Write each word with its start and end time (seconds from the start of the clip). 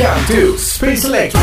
Welcome 0.00 0.26
to 0.28 0.56
Space 0.56 1.06
Electric. 1.06 1.42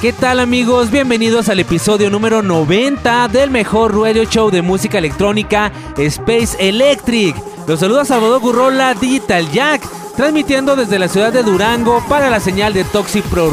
¿Qué 0.00 0.12
tal 0.12 0.38
amigos? 0.38 0.92
Bienvenidos 0.92 1.48
al 1.48 1.58
episodio 1.58 2.08
número 2.08 2.42
90 2.42 3.26
del 3.26 3.50
mejor 3.50 3.98
radio 3.98 4.22
show 4.24 4.52
de 4.52 4.62
música 4.62 4.98
electrónica 4.98 5.72
Space 5.96 6.56
Electric. 6.60 7.34
Los 7.66 7.80
saluda 7.80 8.04
Salvador 8.04 8.40
Gurrola 8.40 8.94
Digital 8.94 9.50
Jack, 9.50 9.82
transmitiendo 10.16 10.76
desde 10.76 10.98
la 10.98 11.08
ciudad 11.08 11.32
de 11.32 11.42
Durango 11.42 12.02
para 12.08 12.30
la 12.30 12.40
señal 12.40 12.72
de 12.72 12.84
Toxic 12.84 13.24
Pro 13.24 13.50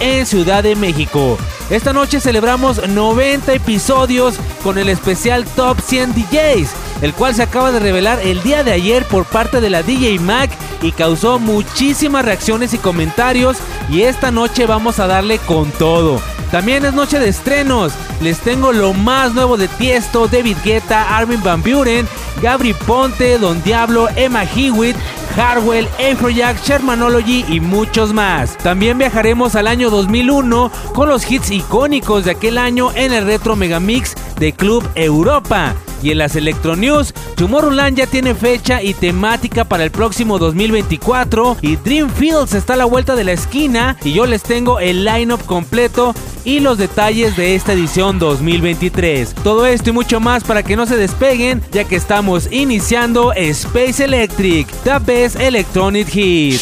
en 0.00 0.26
Ciudad 0.26 0.62
de 0.62 0.76
México. 0.76 1.36
Esta 1.70 1.92
noche 1.92 2.20
celebramos 2.20 2.88
90 2.88 3.52
episodios 3.54 4.36
con 4.62 4.78
el 4.78 4.88
especial 4.88 5.44
Top 5.56 5.80
100 5.80 6.14
DJs, 6.14 6.70
el 7.02 7.14
cual 7.14 7.34
se 7.34 7.42
acaba 7.42 7.72
de 7.72 7.80
revelar 7.80 8.20
el 8.20 8.42
día 8.42 8.62
de 8.62 8.72
ayer 8.72 9.04
por 9.06 9.24
parte 9.24 9.60
de 9.60 9.70
la 9.70 9.82
DJ 9.82 10.18
Mac 10.20 10.50
y 10.82 10.92
causó 10.92 11.38
muchísimas 11.38 12.24
reacciones 12.24 12.74
y 12.74 12.78
comentarios 12.78 13.56
y 13.90 14.02
esta 14.02 14.30
noche 14.30 14.66
vamos 14.66 14.98
a 14.98 15.06
darle 15.06 15.38
con 15.38 15.70
todo. 15.72 16.20
También 16.50 16.84
es 16.84 16.94
noche 16.94 17.18
de 17.18 17.28
estrenos. 17.28 17.94
Les 18.20 18.38
tengo 18.38 18.72
lo 18.72 18.92
más 18.92 19.34
nuevo 19.34 19.56
de 19.56 19.66
Tiesto, 19.66 20.28
David 20.28 20.56
Guetta, 20.64 21.16
Armin 21.16 21.42
Van 21.42 21.62
Buren, 21.62 22.06
Gabri 22.40 22.74
Ponte, 22.74 23.38
Don 23.38 23.60
Diablo, 23.64 24.08
Emma 24.14 24.44
Hewitt, 24.44 24.94
Harwell, 25.36 25.88
Afrojack, 25.98 26.62
Shermanology 26.62 27.44
y 27.48 27.60
muchos 27.60 28.12
más. 28.12 28.56
También 28.58 28.98
viajaremos 28.98 29.54
al 29.54 29.66
año 29.66 29.90
2001 29.90 30.70
con 30.94 31.08
los 31.08 31.30
hits 31.30 31.50
icónicos 31.50 32.24
de 32.24 32.32
aquel 32.32 32.58
año 32.58 32.90
en 32.94 33.12
el 33.12 33.26
Retro 33.26 33.56
Megamix 33.56 34.14
de 34.38 34.52
Club 34.52 34.88
Europa. 34.94 35.74
Y 36.04 36.10
en 36.10 36.18
las 36.18 36.36
Electro 36.36 36.76
News, 36.76 37.14
Tomorrowland 37.34 37.96
ya 37.96 38.06
tiene 38.06 38.34
fecha 38.34 38.82
y 38.82 38.92
temática 38.92 39.64
para 39.64 39.84
el 39.84 39.90
próximo 39.90 40.38
2024 40.38 41.56
y 41.62 41.76
Dreamfields 41.76 42.52
está 42.52 42.74
a 42.74 42.76
la 42.76 42.84
vuelta 42.84 43.16
de 43.16 43.24
la 43.24 43.32
esquina 43.32 43.96
y 44.04 44.12
yo 44.12 44.26
les 44.26 44.42
tengo 44.42 44.80
el 44.80 45.06
lineup 45.06 45.42
completo 45.46 46.14
y 46.44 46.60
los 46.60 46.76
detalles 46.76 47.38
de 47.38 47.54
esta 47.54 47.72
edición 47.72 48.18
2023. 48.18 49.34
Todo 49.42 49.64
esto 49.64 49.88
y 49.88 49.92
mucho 49.94 50.20
más 50.20 50.44
para 50.44 50.62
que 50.62 50.76
no 50.76 50.84
se 50.84 50.98
despeguen 50.98 51.62
ya 51.72 51.84
que 51.84 51.96
estamos 51.96 52.52
iniciando 52.52 53.32
Space 53.32 54.04
Electric, 54.04 54.68
the 54.84 54.98
best 54.98 55.40
electronic 55.40 56.06
hit. 56.08 56.60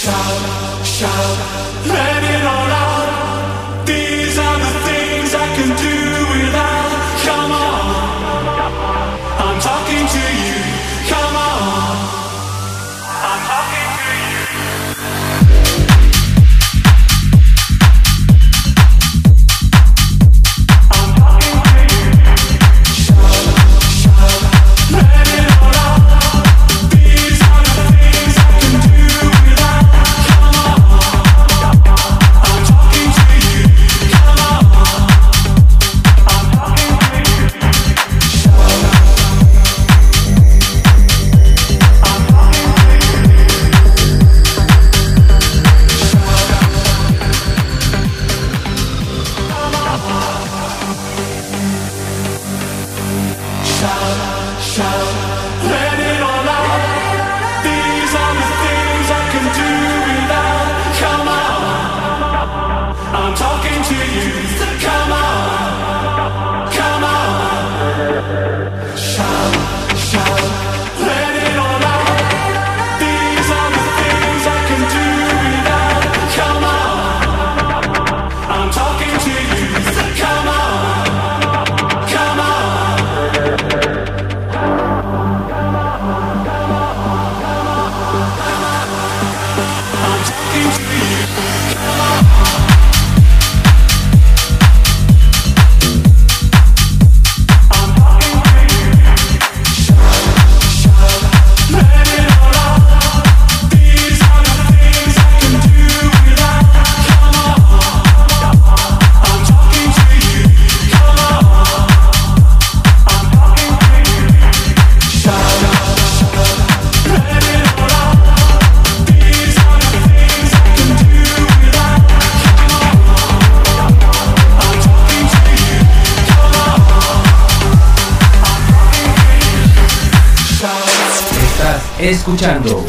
Escuchando 132.13 132.85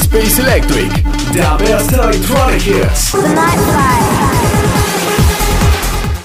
Space 0.00 0.40
Electric, 0.40 0.90
the 1.32 1.64
best 1.64 1.92
electronic 1.92 2.66
hits. 2.66 3.14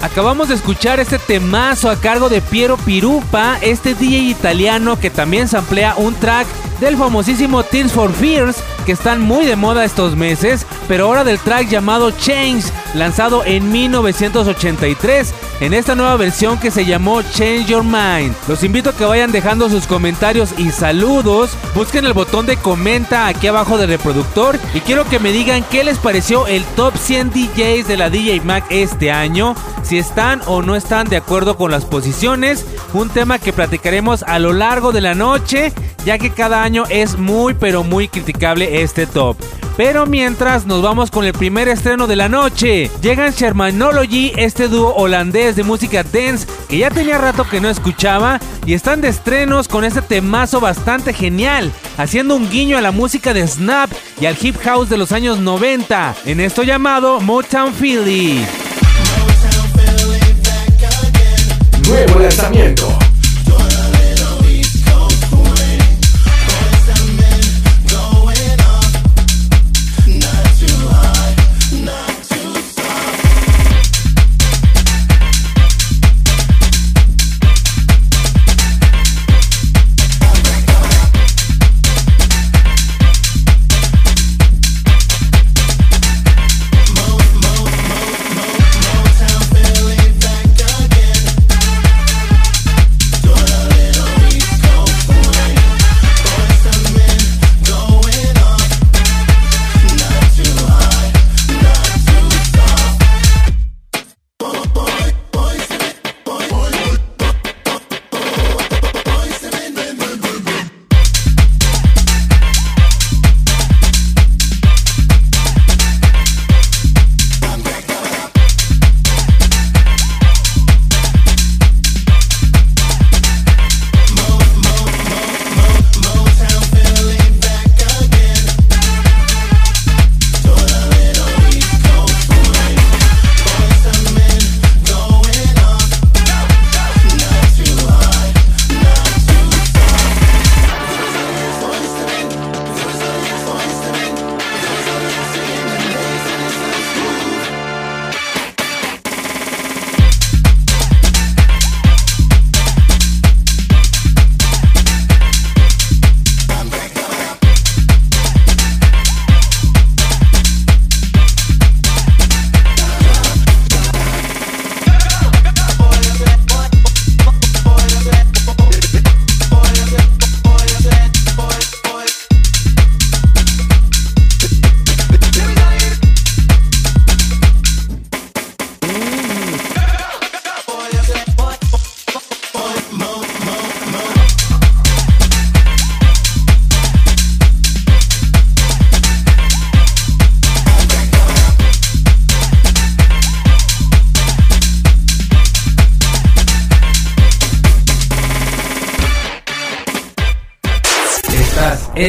Acabamos 0.02 0.50
de 0.50 0.56
escuchar 0.56 1.00
este 1.00 1.20
temazo 1.20 1.90
a 1.90 1.96
cargo 1.96 2.30
de 2.30 2.42
Piero 2.42 2.78
Pirupa, 2.78 3.58
este 3.62 3.94
DJ 3.94 4.30
italiano 4.30 5.00
que 5.00 5.10
también 5.10 5.48
samplea 5.48 5.96
un 5.96 6.16
track 6.16 6.48
del 6.80 6.98
famosísimo 6.98 7.64
Tears 7.64 7.92
for 7.92 8.12
Fears 8.12 8.58
que 8.86 8.92
están 8.92 9.22
muy 9.22 9.46
de 9.46 9.56
moda 9.56 9.86
estos 9.86 10.16
meses, 10.16 10.66
pero 10.88 11.06
ahora 11.06 11.24
del 11.24 11.40
track 11.40 11.70
llamado 11.70 12.12
Change, 12.12 12.66
lanzado 12.94 13.44
en 13.46 13.72
1983 13.72 15.34
en 15.62 15.74
esta 15.74 15.96
nueva 15.96 16.18
versión 16.18 16.60
que 16.60 16.72
se 16.72 16.86
llamó 16.86 17.22
Change 17.22 17.68
Your 17.68 17.84
Mind. 17.84 18.36
Los 18.48 18.64
invito 18.64 18.90
a 18.90 18.94
que 18.94 19.06
vayan 19.06 19.32
dejando 19.32 19.70
sus 19.70 19.88
comentarios 19.88 20.54
y 20.58 20.72
saludos. 20.72 21.52
Busquen 21.76 22.06
el 22.06 22.14
botón 22.14 22.46
de 22.46 22.58
comenta 22.58 23.28
aquí 23.28 23.48
abajo 23.48 23.78
del 23.78 23.90
reproductor 23.90 24.60
y 24.74 24.82
quiero 24.82 25.06
que 25.06 25.20
me 25.20 25.32
digan 25.32 25.64
qué 25.72 25.84
les 25.84 25.98
pareció 25.98 26.48
el 26.48 26.64
top 26.76 26.96
100 26.98 27.32
DJs 27.32 27.88
de 27.88 27.98
la 27.98 28.10
DJ 28.10 28.42
Mac 28.42 28.66
este 28.70 29.12
año, 29.12 29.56
si 29.84 29.98
están 29.98 30.42
o 30.46 30.62
no 30.62 30.76
están 30.76 31.08
de 31.08 31.18
acuerdo 31.18 31.58
con 31.58 31.72
las 31.72 31.86
posiciones, 31.86 32.66
un 32.94 33.10
tema 33.10 33.40
que 33.40 33.54
platicaremos 33.54 34.24
a 34.24 34.40
lo 34.40 34.54
largo 34.54 34.92
de 34.92 35.02
la 35.02 35.16
noche, 35.16 35.72
ya 36.06 36.18
que 36.18 36.32
cada 36.32 36.64
año 36.64 36.84
es 36.90 37.18
muy 37.18 37.54
pero 37.54 37.84
muy 37.84 38.08
criticable 38.08 38.82
este 38.82 39.08
top. 39.08 39.38
Pero 39.76 40.06
mientras 40.06 40.68
nos 40.68 40.84
vamos 40.84 41.10
con 41.10 41.26
el 41.26 41.34
primer 41.34 41.68
estreno 41.68 42.06
de 42.06 42.16
la 42.16 42.30
noche, 42.30 42.92
llegan 43.02 43.32
Shermanology, 43.32 44.32
este 44.36 44.68
dúo 44.68 44.94
holandés 44.94 45.56
de 45.56 45.64
música 45.64 46.04
dance 46.04 46.46
que 46.70 46.78
ya 46.78 46.92
tenía 46.92 47.18
rato 47.18 47.44
que 47.50 47.60
no 47.60 47.70
escuchaba 47.70 48.40
y 48.68 48.74
están 48.74 49.02
de 49.02 49.08
estrenos 49.08 49.68
con 49.68 49.84
este 49.84 50.04
temazo 50.04 50.60
bastante 50.60 51.12
genial, 51.12 51.72
haciendo 51.98 52.36
un 52.36 52.50
guiño 52.50 52.78
a 52.78 52.82
la 52.82 52.92
música 52.92 53.34
de 53.34 53.48
Snap 53.48 53.90
y 54.22 54.28
al 54.28 54.38
hip 54.40 54.58
house 54.62 54.90
de 54.90 54.98
los 54.98 55.12
años 55.12 55.40
90, 55.40 56.16
en 56.26 56.40
esto 56.40 56.62
llamado 56.62 57.20
Motown 57.20 57.74
Philly. 57.74 58.46
Nuevo 61.88 62.20
lanzamiento. 62.20 63.03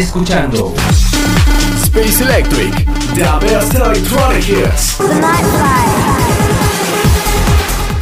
Escuchando 0.04 0.74
Space 1.82 2.22
Electric, 2.22 2.74
the 3.14 3.24
best 3.40 3.74
electronic 3.74 4.46
hits. 4.46 4.98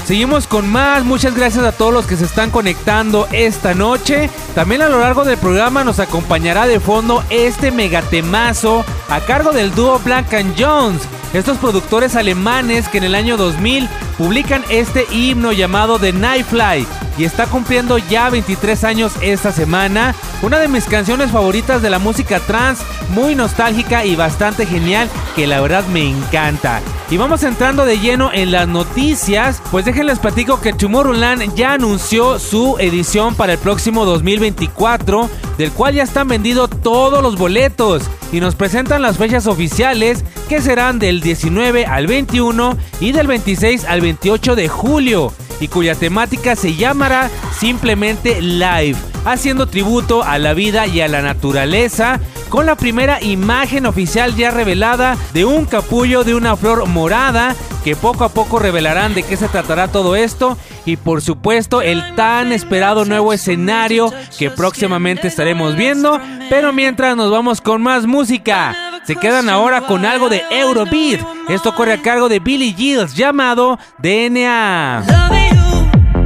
Seguimos 0.05 0.49
con 0.49 0.69
más, 0.69 1.05
muchas 1.05 1.37
gracias 1.37 1.65
a 1.65 1.71
todos 1.71 1.95
los 1.95 2.07
que 2.07 2.17
se 2.17 2.25
están 2.25 2.51
conectando 2.51 3.29
esta 3.31 3.73
noche. 3.75 4.31
También 4.55 4.83
a 4.83 4.89
lo 4.89 4.99
largo 4.99 5.25
del 5.25 5.39
programa 5.39 5.85
nos 5.85 6.01
acompañará 6.01 6.67
de 6.67 6.81
fondo 6.81 7.23
este 7.31 7.71
megatemazo 7.71 8.85
a 9.09 9.21
cargo 9.21 9.53
del 9.53 9.73
dúo 9.73 10.01
Black 10.01 10.35
and 10.35 10.61
Jones. 10.61 11.03
Estos 11.33 11.59
productores 11.59 12.17
alemanes 12.17 12.89
que 12.89 12.99
en 12.99 13.05
el 13.05 13.15
año 13.15 13.37
2000 13.37 13.89
publican 14.19 14.65
este 14.71 15.07
himno 15.13 15.53
llamado 15.53 16.01
The 16.01 16.13
Nightfly 16.13 16.85
y 17.17 17.25
está 17.25 17.47
cumpliendo 17.47 17.97
ya 17.99 18.29
23 18.29 18.85
años 18.85 19.13
esta 19.21 19.53
semana. 19.53 20.15
Una 20.43 20.59
de 20.59 20.67
mis 20.67 20.87
canciones 20.87 21.31
favoritas 21.31 21.83
de 21.83 21.91
la 21.91 22.00
música 22.00 22.41
trans, 22.41 22.81
muy 23.11 23.37
nostálgica 23.37 24.05
y 24.05 24.17
bastante 24.17 24.67
genial, 24.67 25.09
que 25.37 25.47
la 25.47 25.61
verdad 25.61 25.87
me 25.87 26.05
encanta. 26.05 26.81
Y 27.11 27.17
vamos 27.17 27.44
entrando 27.44 27.85
de 27.85 28.00
lleno 28.00 28.33
en 28.33 28.50
las 28.50 28.67
noticias, 28.67 29.62
pues 29.71 29.85
déjenles 29.85 30.19
platico 30.19 30.61
que 30.61 30.73
Tomorrowland 30.73 31.55
ya 31.55 31.75
anunció 31.75 32.41
su 32.41 32.77
edición 32.81 33.37
para 33.37 33.53
el 33.53 33.59
próximo 33.61 34.05
2024, 34.05 35.31
del 35.59 35.71
cual 35.71 35.94
ya 35.94 36.03
están 36.03 36.27
vendidos 36.27 36.71
todos 36.83 37.23
los 37.23 37.39
boletos 37.39 38.03
y 38.33 38.41
nos 38.41 38.56
presentan 38.56 39.03
las 39.03 39.19
fechas 39.19 39.47
oficiales 39.47 40.25
que 40.49 40.61
serán 40.61 40.99
del 40.99 41.21
19 41.21 41.87
al 41.87 42.09
21 42.09 42.77
y 42.99 43.12
del 43.12 43.29
26 43.29 43.85
al 43.85 44.00
28 44.00 44.56
de 44.56 44.69
julio 44.69 45.33
y 45.61 45.69
cuya 45.69 45.94
temática 45.94 46.56
se 46.56 46.75
llamará 46.75 47.31
simplemente 47.56 48.43
Live, 48.43 48.97
haciendo 49.25 49.67
tributo 49.67 50.23
a 50.23 50.39
la 50.39 50.55
vida 50.55 50.87
y 50.87 51.01
a 51.01 51.08
la 51.08 51.23
naturaleza 51.23 52.20
con 52.49 52.67
la 52.67 52.77
primera 52.77 53.23
imagen 53.23 53.87
oficial 53.87 54.37
ya 54.37 54.51
revelada 54.51 55.17
de 55.32 55.44
un 55.44 55.65
capullo 55.65 56.25
de 56.25 56.35
una 56.35 56.56
flor 56.56 56.87
morada 56.87 57.55
que 57.82 57.96
poco 57.96 58.25
a 58.25 58.29
poco 58.29 58.58
revelarán 58.58 59.15
de 59.15 59.23
qué 59.23 59.37
se 59.37 59.49
tratará 59.49 59.89
todo 59.89 60.17
esto 60.17 60.56
y 60.85 60.96
por 60.96 61.23
supuesto 61.23 61.82
el 61.82 62.15
tan 62.15 62.53
esperado 62.53 63.05
nuevo 63.05 63.32
escenario 63.32 64.13
que 64.39 64.51
próximamente 64.51 65.29
estaremos 65.29 65.77
viendo, 65.77 66.20
pero 66.49 66.73
mientras 66.73 67.17
nos 67.17 67.31
vamos 67.31 67.61
con 67.61 67.82
más 67.82 68.06
música. 68.06 68.77
Se 69.05 69.17
quedan 69.17 69.49
ahora 69.49 69.82
con 69.82 70.05
algo 70.05 70.29
de 70.29 70.43
Eurobeat. 70.51 71.20
Esto 71.49 71.75
corre 71.75 71.94
a 71.94 72.03
cargo 72.03 72.29
de 72.29 72.39
Billy 72.39 72.73
Gills 72.73 73.15
llamado 73.15 73.79
DNA. 73.99 75.05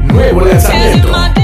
Nuevo 0.04 0.40
lanzamiento. 0.42 1.35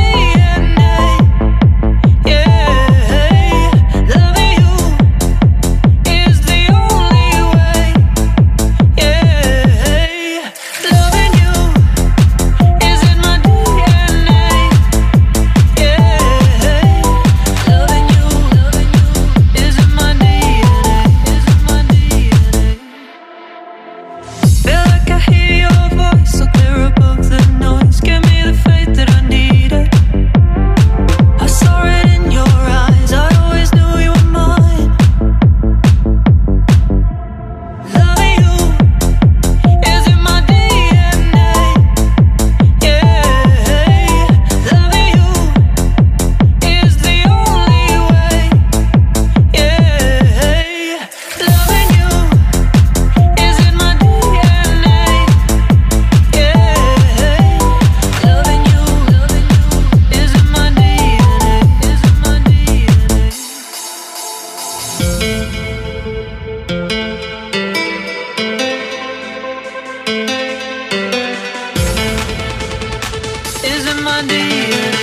Isn't 73.74 74.02
Monday. 74.02 75.01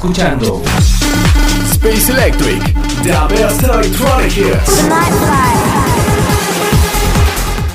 Escuchando 0.00 0.62
Space 1.72 2.10
Electric, 2.10 2.62
the 3.02 3.34
best 3.34 3.62
electronic 3.62 4.34
hits. 4.34 4.88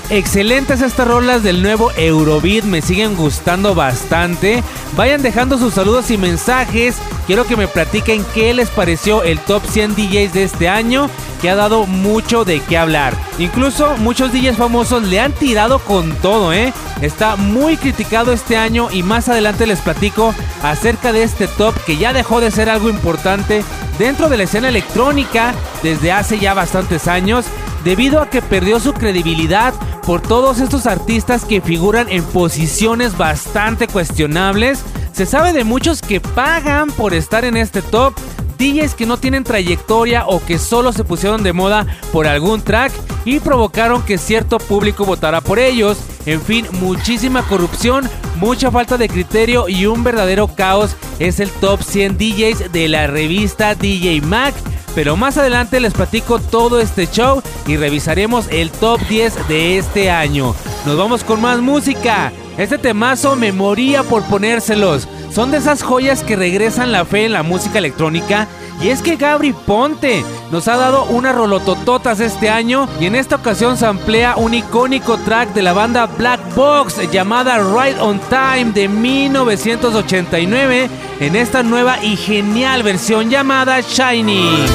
Excelentes 0.09 0.81
estas 0.81 1.07
rolas 1.07 1.43
del 1.43 1.61
nuevo 1.61 1.91
Eurobeat, 1.95 2.63
me 2.63 2.81
siguen 2.81 3.15
gustando 3.15 3.75
bastante. 3.75 4.63
Vayan 4.95 5.21
dejando 5.21 5.59
sus 5.59 5.75
saludos 5.75 6.09
y 6.09 6.17
mensajes. 6.17 6.95
Quiero 7.27 7.45
que 7.45 7.57
me 7.57 7.67
platiquen 7.67 8.25
qué 8.33 8.55
les 8.55 8.71
pareció 8.71 9.21
el 9.21 9.37
top 9.37 9.61
100 9.63 9.95
DJs 9.95 10.33
de 10.33 10.43
este 10.45 10.67
año, 10.67 11.11
que 11.45 11.51
ha 11.51 11.55
dado 11.55 11.85
mucho 11.85 12.43
de 12.43 12.59
qué 12.59 12.75
hablar. 12.75 13.13
Incluso 13.37 13.97
muchos 13.97 14.33
DJs 14.33 14.57
famosos 14.57 15.03
le 15.03 15.19
han 15.19 15.31
tirado 15.31 15.77
con 15.77 16.11
todo, 16.15 16.51
¿eh? 16.51 16.73
Está 17.03 17.35
muy 17.35 17.77
criticado 17.77 18.33
este 18.33 18.57
año 18.57 18.87
y 18.91 19.03
más 19.03 19.29
adelante 19.29 19.67
les 19.67 19.79
platico 19.79 20.33
acerca 20.63 21.11
de 21.11 21.21
este 21.21 21.47
top 21.47 21.75
que 21.85 21.97
ya 21.97 22.13
dejó 22.13 22.41
de 22.41 22.49
ser 22.49 22.67
algo 22.67 22.89
importante 22.89 23.63
dentro 23.99 24.27
de 24.27 24.37
la 24.37 24.45
escena 24.45 24.69
electrónica 24.69 25.53
desde 25.83 26.11
hace 26.11 26.39
ya 26.39 26.55
bastantes 26.55 27.07
años 27.07 27.45
debido 27.83 28.21
a 28.21 28.29
que 28.31 28.41
perdió 28.41 28.79
su 28.79 28.93
credibilidad 28.93 29.75
por 30.01 30.21
todos 30.21 30.59
estos 30.59 30.87
artistas 30.87 31.45
que 31.45 31.61
figuran 31.61 32.09
en 32.09 32.23
posiciones 32.23 33.17
bastante 33.19 33.87
cuestionables. 33.87 34.79
Se 35.11 35.27
sabe 35.27 35.53
de 35.53 35.63
muchos 35.63 36.01
que 36.01 36.21
pagan 36.21 36.89
por 36.89 37.13
estar 37.13 37.45
en 37.45 37.55
este 37.55 37.83
top, 37.83 38.15
DJs 38.57 38.95
que 38.95 39.05
no 39.05 39.17
tienen 39.17 39.43
trayectoria 39.43 40.25
o 40.27 40.43
que 40.43 40.57
solo 40.57 40.93
se 40.93 41.03
pusieron 41.03 41.43
de 41.43 41.53
moda 41.53 41.85
por 42.11 42.27
algún 42.27 42.61
track 42.61 42.91
y 43.25 43.39
provocaron 43.39 44.03
que 44.03 44.17
cierto 44.17 44.57
público 44.57 45.05
votara 45.05 45.41
por 45.41 45.59
ellos. 45.59 45.97
En 46.25 46.41
fin, 46.41 46.67
muchísima 46.73 47.43
corrupción, 47.43 48.09
mucha 48.37 48.71
falta 48.71 48.97
de 48.97 49.09
criterio 49.09 49.69
y 49.69 49.85
un 49.85 50.03
verdadero 50.03 50.47
caos 50.47 50.95
es 51.19 51.39
el 51.39 51.49
top 51.49 51.81
100 51.81 52.17
DJs 52.17 52.71
de 52.71 52.87
la 52.87 53.07
revista 53.07 53.75
DJ 53.75 54.21
Mag 54.21 54.53
pero 54.95 55.17
más 55.17 55.37
adelante 55.37 55.81
les 55.81 55.93
platico 55.93 56.39
todo 56.39 56.79
este 56.79 57.07
show 57.07 57.43
y 57.67 57.75
revisaremos 57.75 58.47
el 58.49 58.71
top 58.71 59.01
10 59.09 59.49
de 59.49 59.77
este 59.77 60.09
año. 60.09 60.55
Nos 60.85 60.97
vamos 60.97 61.25
con 61.25 61.41
más 61.41 61.59
música. 61.59 62.31
Este 62.57 62.77
temazo 62.77 63.35
me 63.35 63.51
moría 63.51 64.03
por 64.03 64.23
ponérselos. 64.23 65.09
Son 65.29 65.51
de 65.51 65.57
esas 65.57 65.83
joyas 65.83 66.23
que 66.23 66.37
regresan 66.37 66.93
la 66.93 67.03
fe 67.03 67.25
en 67.25 67.33
la 67.33 67.43
música 67.43 67.79
electrónica. 67.79 68.47
Y 68.81 68.89
es 68.89 69.01
que 69.01 69.15
Gabri 69.15 69.53
Ponte 69.53 70.25
nos 70.51 70.67
ha 70.67 70.75
dado 70.75 71.05
unas 71.05 71.33
rolotototas 71.35 72.19
este 72.19 72.49
año 72.49 72.89
y 72.99 73.05
en 73.05 73.15
esta 73.15 73.37
ocasión 73.37 73.77
se 73.77 73.85
amplía 73.85 74.35
un 74.35 74.53
icónico 74.53 75.17
track 75.17 75.53
de 75.53 75.61
la 75.61 75.71
banda 75.71 76.07
Black 76.07 76.41
Box 76.55 77.09
llamada 77.09 77.57
Ride 77.57 78.01
on 78.01 78.19
Time 78.29 78.73
de 78.73 78.89
1989 78.89 80.89
en 81.21 81.35
esta 81.37 81.63
nueva 81.63 82.03
y 82.03 82.17
genial 82.17 82.83
versión 82.83 83.29
llamada 83.29 83.79
Shiny. 83.79 84.65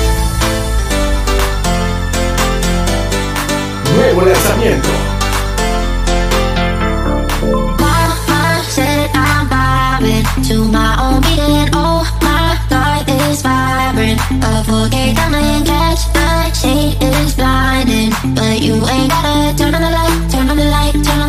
Nuevo 3.96 4.22
lanzamiento. 4.22 4.99
To 10.00 10.64
my 10.64 10.96
own 10.96 11.20
beating, 11.20 11.68
oh 11.74 12.00
my 12.22 12.58
God, 12.70 13.04
is 13.06 13.42
vibrant. 13.42 14.18
A 14.40 14.64
4K 14.64 15.14
diamond 15.14 15.66
catch, 15.66 16.10
the 16.14 16.50
shade 16.54 16.96
is 17.02 17.34
blinding, 17.34 18.10
but 18.34 18.62
you 18.62 18.76
ain't 18.88 19.10
gotta 19.10 19.54
turn 19.58 19.74
on 19.74 19.82
the 19.82 19.90
light, 19.90 20.30
turn 20.30 20.48
on 20.48 20.56
the 20.56 20.64
light, 20.64 20.94
turn 21.04 21.19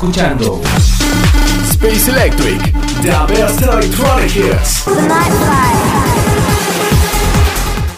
escuchando 0.00 0.62
Space 1.72 2.10
Electric, 2.10 2.58
the 3.02 3.34
best 3.34 3.60
electronic 3.60 4.34
hits. 4.34 4.84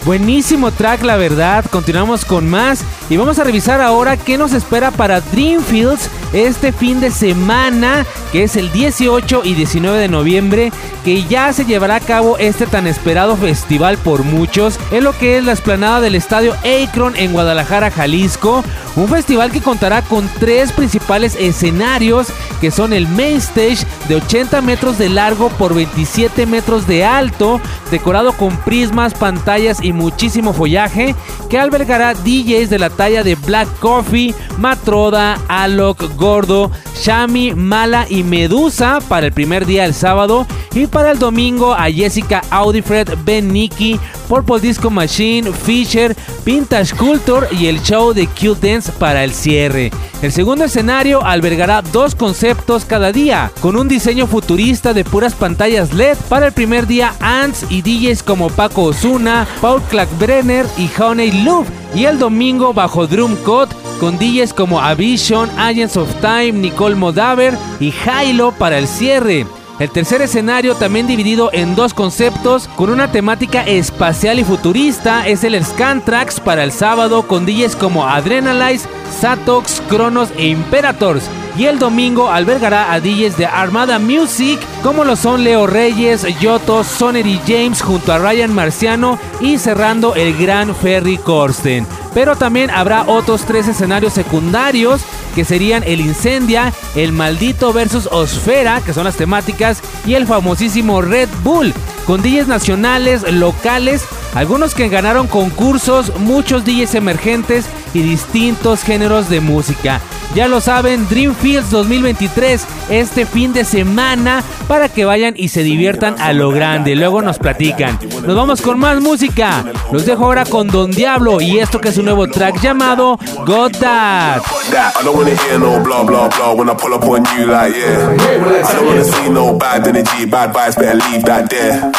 Buenísimo 0.03 0.71
track, 0.71 1.01
la 1.03 1.15
verdad. 1.15 1.63
Continuamos 1.71 2.25
con 2.25 2.49
más 2.49 2.83
y 3.09 3.15
vamos 3.15 3.39
a 3.39 3.45
revisar 3.45 3.79
ahora 3.79 4.17
qué 4.17 4.37
nos 4.37 4.51
espera 4.51 4.91
para 4.91 5.21
Dreamfields 5.21 6.09
este 6.33 6.71
fin 6.71 6.99
de 6.99 7.11
semana, 7.11 8.05
que 8.31 8.43
es 8.43 8.55
el 8.55 8.71
18 8.71 9.41
y 9.43 9.53
19 9.53 9.97
de 9.97 10.07
noviembre, 10.07 10.71
que 11.05 11.23
ya 11.23 11.53
se 11.53 11.65
llevará 11.65 11.95
a 11.95 11.99
cabo 11.99 12.37
este 12.37 12.65
tan 12.65 12.87
esperado 12.87 13.35
festival 13.37 13.97
por 13.97 14.23
muchos, 14.23 14.79
en 14.91 15.03
lo 15.03 15.17
que 15.17 15.37
es 15.37 15.43
la 15.43 15.51
esplanada 15.51 16.01
del 16.01 16.15
estadio 16.15 16.55
Akron 16.63 17.15
en 17.15 17.33
Guadalajara, 17.33 17.91
Jalisco. 17.91 18.63
Un 18.95 19.07
festival 19.07 19.51
que 19.51 19.61
contará 19.61 20.01
con 20.01 20.29
tres 20.39 20.71
principales 20.71 21.35
escenarios, 21.35 22.27
que 22.61 22.71
son 22.71 22.93
el 22.93 23.07
Main 23.07 23.37
Stage 23.37 23.85
de 24.07 24.15
80 24.15 24.61
metros 24.61 24.97
de 24.97 25.09
largo 25.09 25.49
por 25.49 25.73
27 25.73 26.45
metros 26.45 26.87
de 26.87 27.03
alto, 27.03 27.59
decorado 27.91 28.33
con 28.33 28.55
prismas, 28.57 29.13
pantallas 29.13 29.83
y 29.83 29.93
muchísimo 29.93 30.53
follaje, 30.53 31.15
que 31.49 31.59
albergará 31.59 32.13
DJs 32.13 32.69
de 32.69 32.79
la 32.79 32.89
talla 32.89 33.23
de 33.23 33.35
Black 33.35 33.67
Coffee, 33.79 34.33
Matroda, 34.57 35.39
Alok, 35.47 36.15
Gordo, 36.23 36.71
Shami, 37.01 37.53
Mala 37.53 38.05
y 38.09 38.23
Medusa 38.23 38.99
para 39.09 39.25
el 39.25 39.33
primer 39.33 39.65
día 39.65 39.83
el 39.83 39.93
sábado. 39.93 40.47
Y 40.73 40.87
para 40.87 41.11
el 41.11 41.19
domingo 41.19 41.73
a 41.73 41.91
Jessica 41.91 42.41
Audifred, 42.49 43.09
Ben 43.25 43.51
Nicky, 43.51 43.99
Purple 44.29 44.61
Disco 44.61 44.89
Machine, 44.89 45.51
Fisher, 45.51 46.15
Vintage 46.45 46.95
Culture 46.95 47.47
y 47.51 47.67
el 47.67 47.83
show 47.83 48.13
de 48.13 48.27
Q 48.27 48.55
Dance 48.55 48.93
para 48.93 49.25
el 49.25 49.33
cierre. 49.33 49.91
El 50.21 50.31
segundo 50.31 50.63
escenario 50.63 51.21
albergará 51.25 51.81
dos 51.81 52.15
conceptos 52.15 52.85
cada 52.85 53.11
día, 53.11 53.51
con 53.59 53.75
un 53.75 53.89
diseño 53.89 54.25
futurista 54.25 54.93
de 54.93 55.03
puras 55.03 55.33
pantallas 55.33 55.93
LED. 55.93 56.17
Para 56.29 56.47
el 56.47 56.53
primer 56.53 56.87
día, 56.87 57.13
Ants 57.19 57.65
y 57.69 57.81
DJs 57.81 58.23
como 58.23 58.49
Paco 58.49 58.83
Osuna, 58.83 59.45
Paul 59.59 59.81
Klackbrenner 59.89 60.65
y 60.77 60.89
Honey 60.97 61.43
Love. 61.43 61.67
Y 61.93 62.05
el 62.05 62.17
domingo, 62.17 62.73
bajo 62.73 63.05
Drum 63.07 63.35
Code, 63.43 63.75
con 64.03 64.19
DJs 64.19 64.53
como 64.53 64.81
Avision, 64.81 65.49
Agents 65.57 65.95
of 65.95 66.13
Time, 66.19 66.51
Nicole 66.51 66.93
Modaver 66.93 67.57
y 67.79 67.93
Hilo 67.93 68.51
para 68.51 68.77
el 68.77 68.85
cierre. 68.85 69.45
El 69.83 69.89
tercer 69.89 70.21
escenario, 70.21 70.75
también 70.75 71.07
dividido 71.07 71.49
en 71.51 71.75
dos 71.75 71.93
conceptos, 71.93 72.69
con 72.77 72.89
una 72.89 73.11
temática 73.11 73.63
espacial 73.63 74.39
y 74.39 74.45
futurista, 74.45 75.27
es 75.27 75.43
el 75.43 75.61
Scantrax 75.61 76.39
para 76.39 76.63
el 76.63 76.71
sábado 76.71 77.27
con 77.27 77.45
DJs 77.45 77.75
como 77.75 78.07
Adrenalize, 78.07 78.87
Satox, 79.19 79.81
Kronos 79.89 80.29
e 80.37 80.47
Imperators. 80.47 81.25
Y 81.57 81.65
el 81.65 81.79
domingo 81.79 82.29
albergará 82.29 82.93
a 82.93 83.01
DJs 83.01 83.35
de 83.35 83.45
Armada 83.45 83.99
Music, 83.99 84.57
como 84.83 85.03
lo 85.03 85.17
son 85.17 85.43
Leo 85.43 85.67
Reyes, 85.67 86.25
Yoto, 86.39 86.85
Sonery 86.85 87.41
James 87.45 87.81
junto 87.81 88.13
a 88.13 88.19
Ryan 88.19 88.55
Marciano 88.55 89.19
y 89.41 89.57
cerrando 89.57 90.15
el 90.15 90.37
gran 90.37 90.73
Ferry 90.73 91.17
Corsten. 91.17 91.85
Pero 92.13 92.37
también 92.37 92.69
habrá 92.69 93.03
otros 93.05 93.43
tres 93.43 93.67
escenarios 93.67 94.13
secundarios 94.13 95.01
que 95.33 95.45
serían 95.45 95.83
el 95.83 96.01
Incendia, 96.01 96.73
el 96.95 97.11
Maldito 97.11 97.73
versus 97.73 98.07
Osfera, 98.11 98.81
que 98.81 98.93
son 98.93 99.05
las 99.05 99.15
temáticas, 99.15 99.81
y 100.05 100.13
el 100.15 100.27
famosísimo 100.27 101.01
Red 101.01 101.29
Bull, 101.43 101.73
con 102.05 102.21
DJs 102.21 102.47
nacionales, 102.47 103.29
locales, 103.31 104.05
algunos 104.35 104.73
que 104.73 104.89
ganaron 104.89 105.27
concursos, 105.27 106.17
muchos 106.17 106.65
DJs 106.65 106.95
emergentes 106.95 107.65
y 107.93 108.01
distintos 108.01 108.83
géneros 108.83 109.29
de 109.29 109.39
música. 109.39 110.01
Ya 110.35 110.47
lo 110.47 110.61
saben, 110.61 111.07
Dreamfields 111.09 111.69
2023 111.69 112.65
este 112.89 113.25
fin 113.27 113.53
de 113.53 113.63
semana 113.63 114.43
para 114.67 114.89
que 114.89 115.05
vayan 115.05 115.35
y 115.37 115.49
se 115.49 115.61
diviertan 115.61 116.19
a 116.19 116.33
lo 116.33 116.49
grande. 116.49 116.95
Luego 116.95 117.21
nos 117.21 117.37
platican. 117.37 117.99
Nos 118.25 118.35
vamos 118.35 118.61
con 118.61 118.79
más 118.79 118.99
música. 118.99 119.63
Los 119.91 120.05
dejo 120.07 120.25
ahora 120.25 120.45
con 120.45 120.67
Don 120.67 120.89
Diablo 120.89 121.39
y 121.39 121.59
esto 121.59 121.79
que 121.79 121.89
es 121.89 121.97
un 121.97 122.05
nuevo 122.05 122.27
track 122.27 122.59
llamado 122.61 123.19
God 123.45 123.73
That. 123.79 124.41
I 124.71 125.03
don't 125.03 125.15
wanna 125.15 125.35
hear 125.35 125.59
no 125.59 125.83
blah 125.83 126.03
blah 126.03 126.29
blah 126.29 126.53
when 126.53 126.67
I 126.69 126.73
pull 126.73 126.93
up 126.93 127.03
on 127.03 127.23
you 127.37 127.45
like 127.45 127.75
yeah. 127.75 128.15
I 128.63 128.73
don't 128.75 128.87
wanna 128.87 129.03
see 129.03 129.29
no 129.29 129.55
bad 129.57 129.87
energy, 129.87 130.25
bad 130.25 130.51
vibes, 130.53 130.75
better 130.75 130.95
leave 131.11 131.23
that 131.25 131.49
there. 131.49 131.91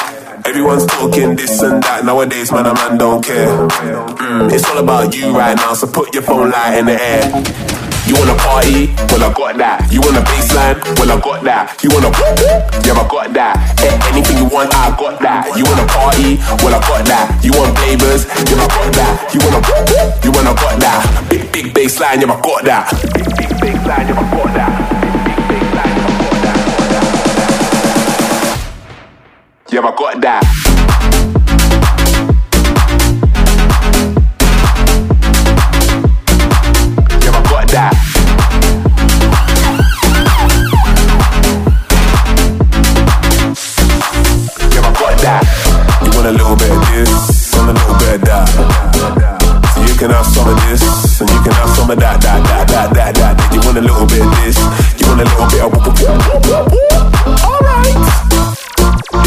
Everyone's 0.44 0.86
talking 0.86 1.36
this 1.36 1.62
and 1.62 1.82
that 1.84 2.04
nowadays, 2.04 2.50
man. 2.52 2.66
A 2.66 2.74
man 2.74 2.98
don't 2.98 3.24
care. 3.24 3.48
Mm, 3.48 4.52
it's 4.52 4.68
all 4.68 4.78
about 4.78 5.14
you 5.16 5.30
right 5.36 5.56
now, 5.56 5.72
so 5.74 5.86
put 5.86 6.12
your 6.12 6.22
phone 6.22 6.50
light 6.50 6.78
in 6.78 6.86
the 6.86 7.00
air. 7.00 7.83
You 8.06 8.14
wanna 8.20 8.36
party? 8.36 8.92
Well, 9.08 9.24
I 9.24 9.32
got 9.32 9.56
that. 9.56 9.88
You 9.90 10.00
want 10.04 10.16
a 10.16 10.22
baseline? 10.28 10.76
Well, 11.00 11.08
I 11.08 11.16
got 11.24 11.40
that. 11.44 11.72
You 11.80 11.88
wanna 11.88 12.12
Yeah, 12.84 13.00
I 13.00 13.08
got 13.08 13.32
that. 13.32 13.56
Eh, 13.80 13.96
anything 14.12 14.36
you 14.36 14.44
want, 14.44 14.68
I 14.76 14.92
got 14.92 15.16
that. 15.24 15.48
You 15.56 15.64
wanna 15.64 15.88
party? 15.88 16.36
Well, 16.60 16.76
I 16.76 16.80
got 16.84 17.00
that. 17.08 17.40
You 17.40 17.52
want 17.56 17.72
flavors? 17.80 18.28
Yeah, 18.44 18.60
I 18.60 18.68
got 18.68 18.92
that. 18.92 19.32
You 19.32 19.40
wanna 19.40 19.64
You 20.20 20.30
wanna 20.36 20.52
got 20.52 20.76
that. 20.84 21.00
Big, 21.30 21.48
big 21.50 21.72
baseline, 21.72 22.20
yeah, 22.20 22.28
I 22.28 22.36
got 22.44 22.64
that. 22.68 22.92
Big, 23.16 23.24
big 23.40 23.48
baseline, 23.56 24.04
yeah, 24.04 24.20
I 24.20 24.28
got 24.28 24.52
that. 24.52 24.76
Big, 25.24 25.24
big 25.24 25.40
baseline, 25.48 25.96
yeah, 25.96 26.04
I 26.04 26.20
got 26.20 26.44
that. 26.44 26.60
Yeah, 29.72 29.80
I 29.80 29.96
got 29.96 30.20
that. 30.20 30.63
A 46.26 46.32
little 46.32 46.56
bit 46.56 46.70
of 46.70 46.80
this, 46.90 47.54
want 47.54 47.70
a 47.70 47.72
little 47.74 47.98
bit 47.98 48.14
of 48.14 48.20
that. 48.24 48.48
So 49.74 49.80
you 49.82 49.94
can 49.98 50.10
have 50.10 50.26
some 50.26 50.48
of 50.48 50.56
this, 50.64 51.20
and 51.20 51.28
you 51.28 51.40
can 51.42 51.52
have 51.52 51.68
some 51.70 51.90
of 51.90 51.98
that, 51.98 52.20
that, 52.22 52.42
that, 52.44 52.68
that, 52.68 52.94
that, 52.94 53.14
that. 53.16 53.52
You 53.52 53.60
want 53.60 53.76
a 53.76 53.82
little 53.82 54.06
bit 54.06 54.22
of 54.24 54.30
this, 54.40 54.56
you 55.00 55.06
want 55.06 55.20
a 55.20 55.24
little 55.24 55.48
bit 55.52 55.60
of. 55.60 55.72
Alright. 57.44 57.94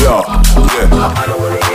Yo, 0.02 0.26
yeah. 0.74 1.67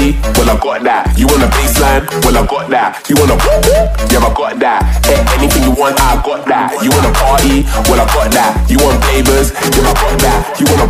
Well, 0.00 0.48
I 0.48 0.56
got 0.56 0.82
that. 0.84 1.12
You 1.18 1.26
want 1.28 1.44
a 1.44 1.48
baseline? 1.52 2.08
Well, 2.24 2.36
I 2.36 2.46
got 2.48 2.70
that. 2.72 3.04
You 3.08 3.16
wanna 3.20 3.36
Yeah, 4.08 4.24
I 4.24 4.32
got 4.32 4.56
that. 4.64 4.80
Eh, 5.12 5.36
anything 5.36 5.62
you 5.68 5.72
want, 5.76 6.00
I 6.00 6.16
got 6.24 6.46
that. 6.48 6.72
You 6.80 6.88
wanna 6.88 7.12
party? 7.12 7.68
Well, 7.84 8.00
I 8.00 8.06
got 8.08 8.32
that. 8.32 8.64
You 8.70 8.78
want 8.80 8.96
flavors? 9.04 9.52
Yeah, 9.76 9.84
I 9.84 9.92
got 9.92 10.16
that. 10.24 10.40
You 10.56 10.64
wanna 10.72 10.88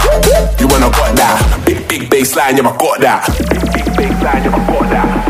You 0.63 0.67
wanna 0.71 0.91
got 0.95 1.17
that. 1.19 1.67
Big, 1.67 1.89
big 1.89 2.03
baseline, 2.11 2.55
yeah, 2.55 2.71
I 2.71 2.77
got 2.79 3.01
that. 3.01 3.27
Big, 3.51 3.63
big 3.75 3.87
baseline, 3.99 4.45
yeah, 4.47 4.55
I 4.55 4.67
got 4.71 4.87
that. 4.95 5.30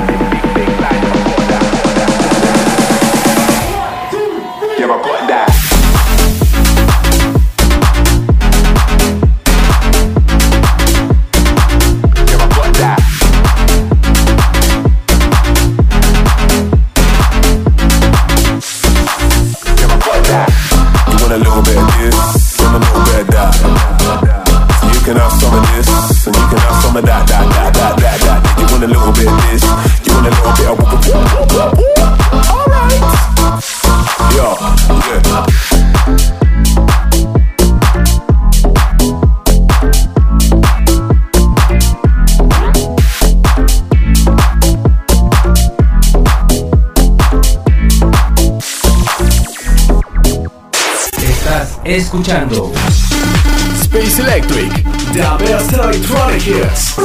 Estás 51.85 52.05
escuchando 52.05 52.73
Space 53.81 54.21
Electric, 54.21 54.71
the 55.15 55.45
best 55.45 55.73
electronic 55.73 56.47
hits. 56.47 56.97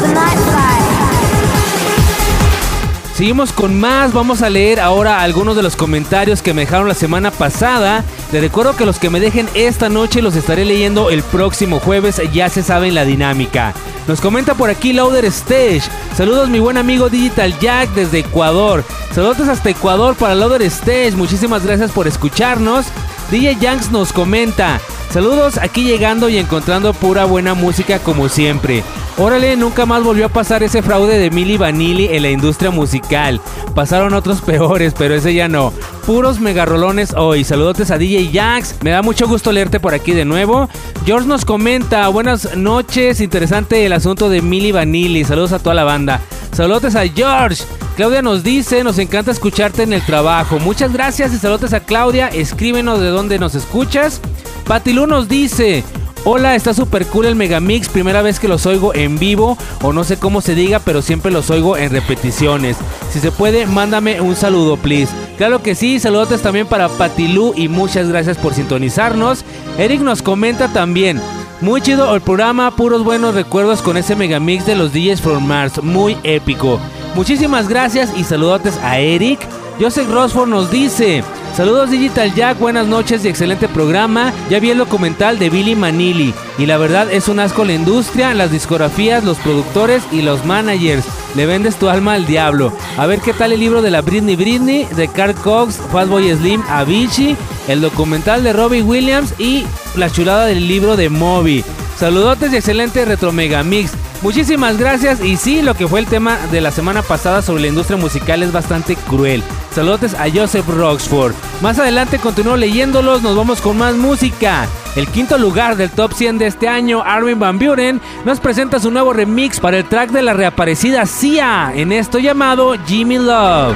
Seguimos 3.16 3.54
con 3.54 3.80
más, 3.80 4.12
vamos 4.12 4.42
a 4.42 4.50
leer 4.50 4.82
ahora 4.82 5.22
algunos 5.22 5.56
de 5.56 5.64
los 5.64 5.78
comentarios 5.78 6.42
que 6.42 6.54
me 6.54 6.62
dejaron 6.64 6.90
la 6.90 6.94
semana 6.94 7.32
pasada. 7.32 8.04
Les 8.34 8.42
recuerdo 8.42 8.76
que 8.76 8.86
los 8.86 9.00
que 9.00 9.10
me 9.10 9.22
dejen 9.22 9.48
esta 9.54 9.88
noche 9.88 10.22
los 10.22 10.36
estaré 10.36 10.66
leyendo 10.66 11.10
el 11.10 11.24
próximo 11.24 11.80
jueves, 11.80 12.22
ya 12.34 12.50
se 12.50 12.62
saben 12.62 12.94
la 12.96 13.06
dinámica. 13.06 13.74
Nos 14.10 14.20
comenta 14.20 14.56
por 14.56 14.70
aquí 14.70 14.92
Lauder 14.92 15.24
Stage. 15.26 15.84
Saludos 16.18 16.50
mi 16.50 16.60
buen 16.60 16.76
amigo 16.78 17.10
Digital 17.10 17.58
Jack 17.60 17.92
desde 17.92 18.20
Ecuador. 18.20 18.84
Saludos 19.14 19.48
hasta 19.48 19.70
Ecuador 19.70 20.16
para 20.16 20.36
Lauder 20.36 20.64
Stage. 20.64 21.14
Muchísimas 21.16 21.66
gracias 21.66 21.92
por 21.92 22.08
escucharnos. 22.08 22.86
DJ 23.32 23.58
Yanks 23.60 23.92
nos 23.92 24.14
comenta. 24.14 24.80
Saludos 25.10 25.58
aquí 25.58 25.84
llegando 25.84 26.30
y 26.30 26.38
encontrando 26.38 26.94
pura 26.94 27.26
buena 27.26 27.54
música 27.54 28.00
como 28.00 28.30
siempre. 28.30 28.84
Órale, 29.18 29.56
nunca 29.56 29.86
más 29.86 30.04
volvió 30.04 30.26
a 30.26 30.30
pasar 30.30 30.62
ese 30.62 30.82
fraude 30.82 31.18
de 31.18 31.32
Milli 31.32 31.58
Vanilli 31.58 32.08
en 32.08 32.22
la 32.24 32.30
industria 32.30 32.70
musical. 32.70 33.40
Pasaron 33.74 34.14
otros 34.14 34.42
peores, 34.46 34.94
pero 34.98 35.16
ese 35.16 35.34
ya 35.34 35.48
no. 35.48 35.72
Puros 36.06 36.40
megarrolones 36.40 37.16
hoy. 37.16 37.44
Saludotes 37.44 37.90
a 37.90 37.98
DJ 37.98 38.30
Jax. 38.32 38.76
Me 38.84 38.92
da 38.92 39.02
mucho 39.02 39.28
gusto 39.28 39.52
leerte 39.52 39.80
por 39.80 39.96
aquí 39.96 40.12
de 40.12 40.24
nuevo. 40.24 40.70
George 41.04 41.28
nos 41.28 41.46
comenta, 41.46 42.08
buenas 42.10 42.56
noches. 42.56 43.22
Interesante 43.22 43.88
el 43.88 43.94
asunto 43.94 44.30
de 44.30 44.44
Milli 44.44 44.72
Vanilli. 44.72 45.24
Saludos 45.24 45.52
a 45.54 45.60
toda 45.60 45.74
la 45.74 45.84
banda. 45.84 46.22
Saludos 46.52 46.96
a 46.96 47.08
George. 47.08 47.64
Claudia 47.96 48.22
nos 48.22 48.44
dice, 48.44 48.84
nos 48.84 49.00
encanta 49.00 49.32
escucharte 49.32 49.82
en 49.82 49.94
el 49.94 50.06
trabajo. 50.06 50.60
Muchas 50.60 50.94
gracias 50.94 51.34
y 51.34 51.40
saludos 51.40 51.74
a 51.74 51.80
Claudia. 51.80 52.28
Escríbenos 52.28 53.00
de 53.00 53.08
dónde 53.08 53.40
nos 53.40 53.56
escuchas. 53.56 54.22
Patilu 54.68 55.08
nos 55.08 55.28
dice, 55.28 55.84
Hola, 56.28 56.56
está 56.56 56.74
super 56.74 57.06
cool 57.06 57.28
el 57.28 57.36
Megamix, 57.36 57.88
primera 57.88 58.24
vez 58.24 58.40
que 58.40 58.48
los 58.48 58.66
oigo 58.66 58.96
en 58.96 59.20
vivo 59.20 59.60
o 59.84 59.94
no 59.94 60.04
sé 60.04 60.18
cómo 60.18 60.42
se 60.42 60.56
diga, 60.56 60.80
pero 60.80 61.04
siempre 61.04 61.32
los 61.32 61.52
oigo 61.52 61.78
en 61.78 61.92
repeticiones. 61.92 62.78
Si 63.12 63.20
se 63.20 63.32
puede, 63.32 63.68
mándame 63.68 64.20
un 64.22 64.36
saludo, 64.36 64.76
please. 64.76 65.14
Claro 65.38 65.62
que 65.62 65.76
sí, 65.76 66.00
saludos 66.00 66.42
también 66.42 66.66
para 66.66 66.90
Patilú 66.90 67.54
y 67.56 67.68
muchas 67.68 68.10
gracias 68.10 68.38
por 68.38 68.56
sintonizarnos. 68.56 69.46
Eric 69.78 70.02
nos 70.02 70.24
comenta 70.24 70.68
también. 70.74 71.22
Muy 71.62 71.82
chido 71.82 72.16
el 72.16 72.22
programa, 72.22 72.76
puros 72.76 73.04
buenos 73.04 73.36
recuerdos 73.36 73.84
con 73.84 73.96
ese 73.96 74.16
megamix 74.16 74.66
de 74.66 74.76
los 74.76 74.94
DJs 74.94 75.22
from 75.22 75.46
Mars, 75.46 75.84
muy 75.84 76.18
épico. 76.24 76.80
Muchísimas 77.14 77.70
gracias 77.70 78.10
y 78.18 78.24
saludotes 78.24 78.80
a 78.82 78.98
Eric. 78.98 79.40
Joseph 79.80 80.10
Rosford 80.10 80.50
nos 80.50 80.72
dice, 80.72 81.22
Saludos 81.54 81.92
Digital 81.92 82.34
Jack, 82.34 82.60
buenas 82.60 82.88
noches 82.88 83.26
y 83.26 83.28
excelente 83.28 83.68
programa. 83.68 84.34
Ya 84.50 84.60
vi 84.60 84.72
el 84.72 84.78
documental 84.78 85.38
de 85.38 85.50
Billy 85.50 85.76
Manili 85.76 86.34
y 86.58 86.66
la 86.66 86.78
verdad 86.78 87.12
es 87.12 87.28
un 87.28 87.40
asco 87.40 87.66
la 87.66 87.74
industria, 87.74 88.34
las 88.34 88.52
discografías, 88.52 89.24
los 89.26 89.38
productores 89.38 90.04
y 90.14 90.22
los 90.22 90.46
managers. 90.46 91.06
Le 91.36 91.46
vendes 91.46 91.76
tu 91.76 91.90
alma 91.90 92.14
al 92.14 92.26
diablo. 92.26 92.72
A 92.98 93.06
ver 93.06 93.20
qué 93.20 93.34
tal 93.34 93.52
el 93.52 93.60
libro 93.60 93.82
de 93.82 93.92
la 93.92 94.02
Britney 94.02 94.38
Britney, 94.38 94.86
de 94.96 95.10
Carl 95.10 95.36
Cox, 95.36 95.78
Fatboy 95.92 96.34
Slim, 96.34 96.62
Avicii, 96.70 97.36
el 97.68 97.82
documental 97.82 98.44
de 98.44 98.54
Robbie 98.54 98.82
Williams 98.82 99.34
y 99.38 99.66
la 99.98 100.10
chulada 100.10 100.46
del 100.46 100.68
libro 100.68 100.96
de 100.96 101.10
Moby. 101.10 101.66
Saludotes 101.98 102.54
y 102.54 102.58
excelente 102.58 103.04
Retro 103.04 103.34
Mega 103.34 103.64
Mix. 103.64 103.92
Muchísimas 104.26 104.80
gracias 104.80 105.24
y 105.24 105.38
sí, 105.38 105.62
lo 105.62 105.76
que 105.76 105.88
fue 105.88 106.00
el 106.00 106.08
tema 106.08 106.40
de 106.52 106.60
la 106.60 106.72
semana 106.72 107.04
pasada 107.04 107.44
sobre 107.44 107.62
la 107.62 107.68
industria 107.68 107.96
musical 107.96 108.42
es 108.42 108.52
bastante 108.52 108.96
cruel. 108.96 109.44
Saludos 109.70 110.16
a 110.16 110.26
Joseph 110.34 110.68
Roxford. 110.68 111.36
Más 111.62 111.78
adelante 111.78 112.18
continúo 112.18 112.58
leyéndolos, 112.58 113.22
nos 113.22 113.38
vamos 113.38 113.62
con 113.62 113.78
más 113.78 113.94
música. 113.94 114.68
El 114.96 115.08
quinto 115.10 115.38
lugar 115.38 115.78
del 115.78 115.92
top 115.92 116.12
100 116.14 116.40
de 116.40 116.48
este 116.48 116.68
año, 116.68 117.04
Armin 117.06 117.38
Van 117.40 117.60
Buren, 117.60 118.02
nos 118.26 118.40
presenta 118.40 118.80
su 118.80 118.90
nuevo 118.90 119.14
remix 119.14 119.60
para 119.60 119.78
el 119.78 119.86
track 119.86 120.10
de 120.10 120.24
la 120.24 120.34
reaparecida 120.34 121.06
Sia, 121.06 121.72
en 121.76 121.92
esto 121.92 122.18
llamado 122.18 122.74
Jimmy 122.88 123.20
Love. 123.20 123.76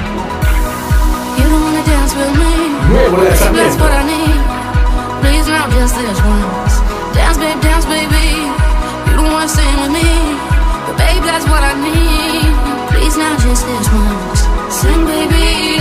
Nuevo 2.88 3.22
lanzamiento. 3.22 3.84
me. 11.78 11.94
Please, 12.90 13.16
not 13.16 13.38
just 13.40 13.66
this 13.66 13.88
once. 13.92 14.40
Sing, 14.74 15.06
baby. 15.06 15.79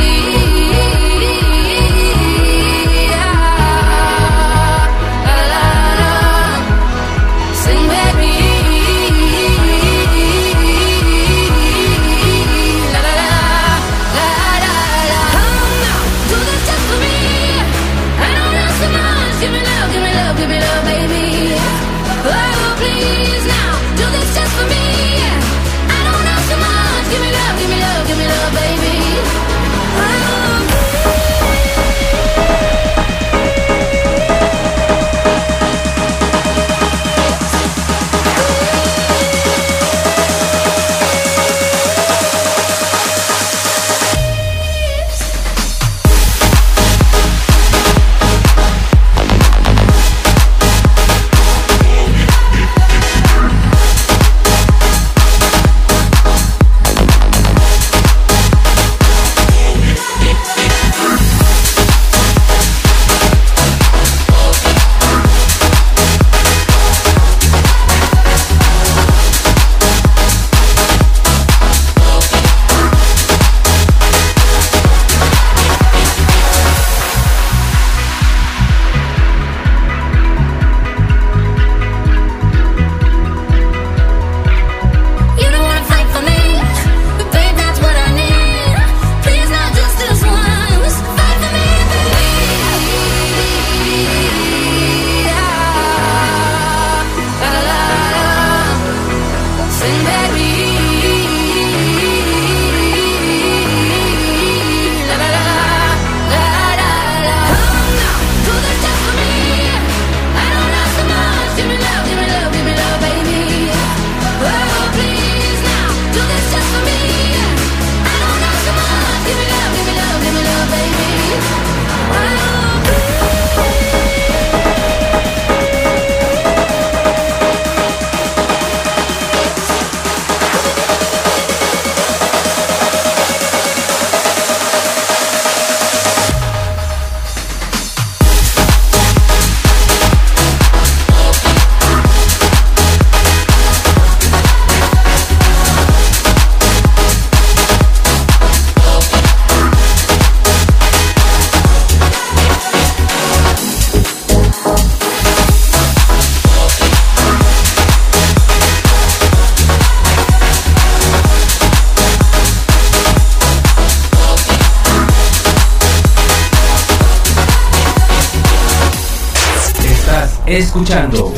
Escuchando. 170.80 171.34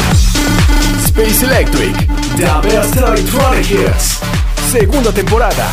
Space 1.03 1.45
Electric, 1.45 2.07
The 2.37 2.67
Best 2.67 2.95
Electronic 2.95 3.71
Hits. 3.71 4.19
Segunda 4.71 5.11
temporada. 5.11 5.71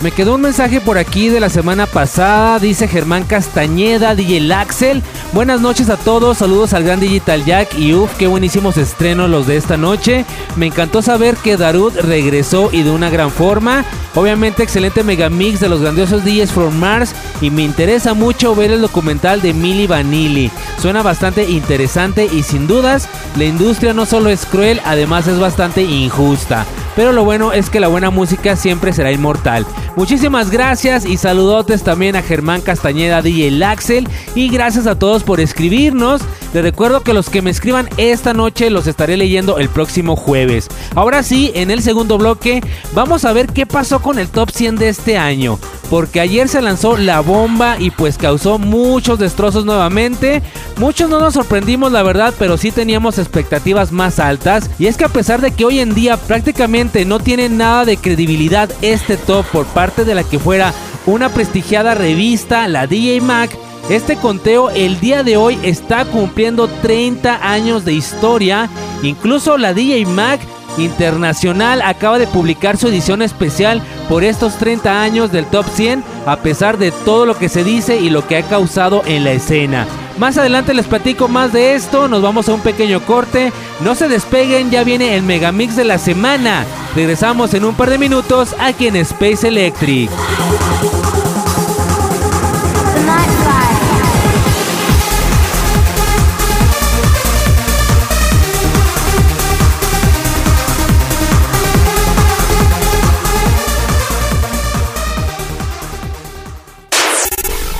Me 0.00 0.10
quedó 0.10 0.34
un 0.34 0.40
mensaje 0.40 0.80
por 0.80 0.98
aquí 0.98 1.28
de 1.28 1.40
la 1.40 1.48
semana 1.48 1.86
pasada, 1.86 2.58
dice 2.58 2.88
Germán 2.88 3.24
Castañeda, 3.24 4.14
DJ 4.16 4.52
Axel. 4.52 5.02
Buenas 5.34 5.60
noches 5.60 5.90
a 5.90 5.96
todos, 5.96 6.38
saludos 6.38 6.74
al 6.74 6.84
gran 6.84 7.00
Digital 7.00 7.44
Jack 7.44 7.76
y 7.76 7.92
uff, 7.92 8.14
qué 8.16 8.28
buenísimos 8.28 8.76
estrenos 8.76 9.28
los 9.28 9.48
de 9.48 9.56
esta 9.56 9.76
noche. 9.76 10.24
Me 10.54 10.66
encantó 10.66 11.02
saber 11.02 11.34
que 11.34 11.56
Darud 11.56 11.92
regresó 11.98 12.68
y 12.70 12.84
de 12.84 12.92
una 12.92 13.10
gran 13.10 13.32
forma. 13.32 13.84
Obviamente 14.14 14.62
excelente 14.62 15.02
megamix 15.02 15.58
de 15.58 15.68
los 15.68 15.80
grandiosos 15.80 16.24
DJs 16.24 16.52
from 16.52 16.76
Mars 16.76 17.16
y 17.40 17.50
me 17.50 17.62
interesa 17.62 18.14
mucho 18.14 18.54
ver 18.54 18.70
el 18.70 18.80
documental 18.80 19.42
de 19.42 19.54
Milli 19.54 19.88
Vanilli. 19.88 20.52
Suena 20.80 21.02
bastante 21.02 21.50
interesante 21.50 22.26
y 22.32 22.44
sin 22.44 22.68
dudas 22.68 23.08
la 23.36 23.44
industria 23.44 23.92
no 23.92 24.06
solo 24.06 24.30
es 24.30 24.46
cruel, 24.46 24.80
además 24.84 25.26
es 25.26 25.40
bastante 25.40 25.82
injusta. 25.82 26.64
Pero 26.96 27.12
lo 27.12 27.24
bueno 27.24 27.52
es 27.52 27.70
que 27.70 27.80
la 27.80 27.88
buena 27.88 28.10
música 28.10 28.56
siempre 28.56 28.92
será 28.92 29.12
inmortal. 29.12 29.66
Muchísimas 29.96 30.50
gracias 30.50 31.04
y 31.04 31.16
saludotes 31.16 31.82
también 31.82 32.16
a 32.16 32.22
Germán 32.22 32.60
Castañeda, 32.60 33.22
DJ 33.22 33.50
Laxel, 33.52 34.08
y 34.34 34.48
gracias 34.48 34.86
a 34.86 34.98
todos 34.98 35.24
por 35.24 35.40
escribirnos. 35.40 36.22
Les 36.54 36.62
recuerdo 36.62 37.02
que 37.02 37.14
los 37.14 37.30
que 37.30 37.42
me 37.42 37.50
escriban 37.50 37.88
esta 37.96 38.32
noche 38.32 38.70
los 38.70 38.86
estaré 38.86 39.16
leyendo 39.16 39.58
el 39.58 39.68
próximo 39.68 40.14
jueves. 40.14 40.68
Ahora 40.94 41.24
sí, 41.24 41.50
en 41.56 41.72
el 41.72 41.82
segundo 41.82 42.16
bloque 42.16 42.62
vamos 42.92 43.24
a 43.24 43.32
ver 43.32 43.48
qué 43.48 43.66
pasó 43.66 44.00
con 44.00 44.20
el 44.20 44.28
top 44.28 44.50
100 44.52 44.76
de 44.76 44.88
este 44.88 45.18
año. 45.18 45.58
Porque 45.90 46.20
ayer 46.20 46.48
se 46.48 46.62
lanzó 46.62 46.96
la 46.96 47.18
bomba 47.20 47.76
y 47.80 47.90
pues 47.90 48.18
causó 48.18 48.60
muchos 48.60 49.18
destrozos 49.18 49.64
nuevamente. 49.64 50.42
Muchos 50.76 51.10
no 51.10 51.18
nos 51.18 51.34
sorprendimos 51.34 51.90
la 51.90 52.04
verdad, 52.04 52.32
pero 52.38 52.56
sí 52.56 52.70
teníamos 52.70 53.18
expectativas 53.18 53.90
más 53.90 54.20
altas. 54.20 54.70
Y 54.78 54.86
es 54.86 54.96
que 54.96 55.06
a 55.06 55.08
pesar 55.08 55.40
de 55.40 55.50
que 55.50 55.64
hoy 55.64 55.80
en 55.80 55.92
día 55.92 56.16
prácticamente 56.16 57.04
no 57.04 57.18
tiene 57.18 57.48
nada 57.48 57.84
de 57.84 57.96
credibilidad 57.96 58.70
este 58.80 59.16
top 59.16 59.44
por 59.46 59.66
parte 59.66 60.04
de 60.04 60.14
la 60.14 60.22
que 60.22 60.38
fuera 60.38 60.72
una 61.04 61.30
prestigiada 61.30 61.94
revista, 61.94 62.68
la 62.68 62.86
DJ 62.86 63.20
Mag, 63.20 63.50
este 63.88 64.16
conteo 64.16 64.70
el 64.70 64.98
día 65.00 65.22
de 65.22 65.36
hoy 65.36 65.58
está 65.62 66.04
cumpliendo 66.06 66.68
30 66.68 67.40
años 67.48 67.84
de 67.84 67.92
historia. 67.92 68.68
Incluso 69.02 69.58
la 69.58 69.74
DJ 69.74 70.06
Mag 70.06 70.40
Internacional 70.78 71.82
acaba 71.82 72.18
de 72.18 72.26
publicar 72.26 72.76
su 72.76 72.88
edición 72.88 73.22
especial 73.22 73.82
por 74.08 74.24
estos 74.24 74.56
30 74.56 75.02
años 75.02 75.30
del 75.30 75.46
Top 75.46 75.66
100, 75.72 76.02
a 76.26 76.36
pesar 76.36 76.78
de 76.78 76.90
todo 76.90 77.26
lo 77.26 77.36
que 77.36 77.48
se 77.48 77.62
dice 77.62 78.00
y 78.00 78.10
lo 78.10 78.26
que 78.26 78.38
ha 78.38 78.42
causado 78.42 79.02
en 79.06 79.24
la 79.24 79.32
escena. 79.32 79.86
Más 80.18 80.38
adelante 80.38 80.74
les 80.74 80.86
platico 80.86 81.28
más 81.28 81.52
de 81.52 81.74
esto, 81.74 82.08
nos 82.08 82.22
vamos 82.22 82.48
a 82.48 82.54
un 82.54 82.60
pequeño 82.60 83.00
corte, 83.00 83.52
no 83.80 83.94
se 83.94 84.08
despeguen, 84.08 84.70
ya 84.70 84.84
viene 84.84 85.14
el 85.16 85.22
Megamix 85.22 85.76
de 85.76 85.84
la 85.84 85.98
semana. 85.98 86.64
Regresamos 86.96 87.52
en 87.54 87.64
un 87.64 87.74
par 87.74 87.90
de 87.90 87.98
minutos 87.98 88.54
aquí 88.58 88.86
en 88.86 88.96
Space 88.96 89.46
Electric. 89.46 90.10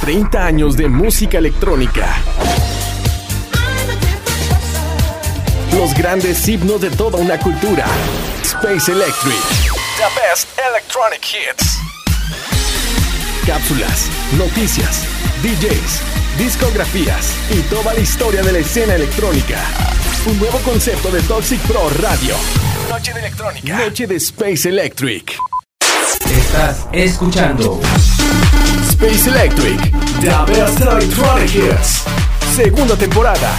30 0.04 0.44
años 0.44 0.76
de 0.76 0.86
música 0.86 1.38
electrónica. 1.38 2.14
Los 5.72 5.94
grandes 5.94 6.46
himnos 6.46 6.82
de 6.82 6.90
toda 6.90 7.18
una 7.18 7.38
cultura. 7.38 7.86
Space 8.42 8.92
Electric. 8.92 9.40
The 9.96 10.04
best 10.20 10.46
electronic 10.58 11.24
hits. 11.24 11.78
Cápsulas, 13.46 14.10
noticias, 14.36 15.06
DJs, 15.42 16.02
discografías 16.36 17.34
y 17.48 17.62
toda 17.74 17.94
la 17.94 18.00
historia 18.00 18.42
de 18.42 18.52
la 18.52 18.58
escena 18.58 18.96
electrónica. 18.96 19.58
Un 20.26 20.38
nuevo 20.38 20.58
concepto 20.58 21.10
de 21.10 21.22
Toxic 21.22 21.60
Pro 21.60 21.88
Radio. 22.02 22.36
Noche 22.90 23.14
de 23.14 23.20
electrónica. 23.20 23.78
Noche 23.78 24.06
de 24.06 24.16
Space 24.16 24.68
Electric. 24.68 25.34
Estás 26.30 26.86
escuchando 26.92 27.80
Space 29.04 29.28
Electric. 29.28 29.78
The 30.22 30.30
best 30.46 30.80
electronic 30.80 31.54
hits. 31.54 32.04
Segunda 32.56 32.96
temporada. 32.96 33.54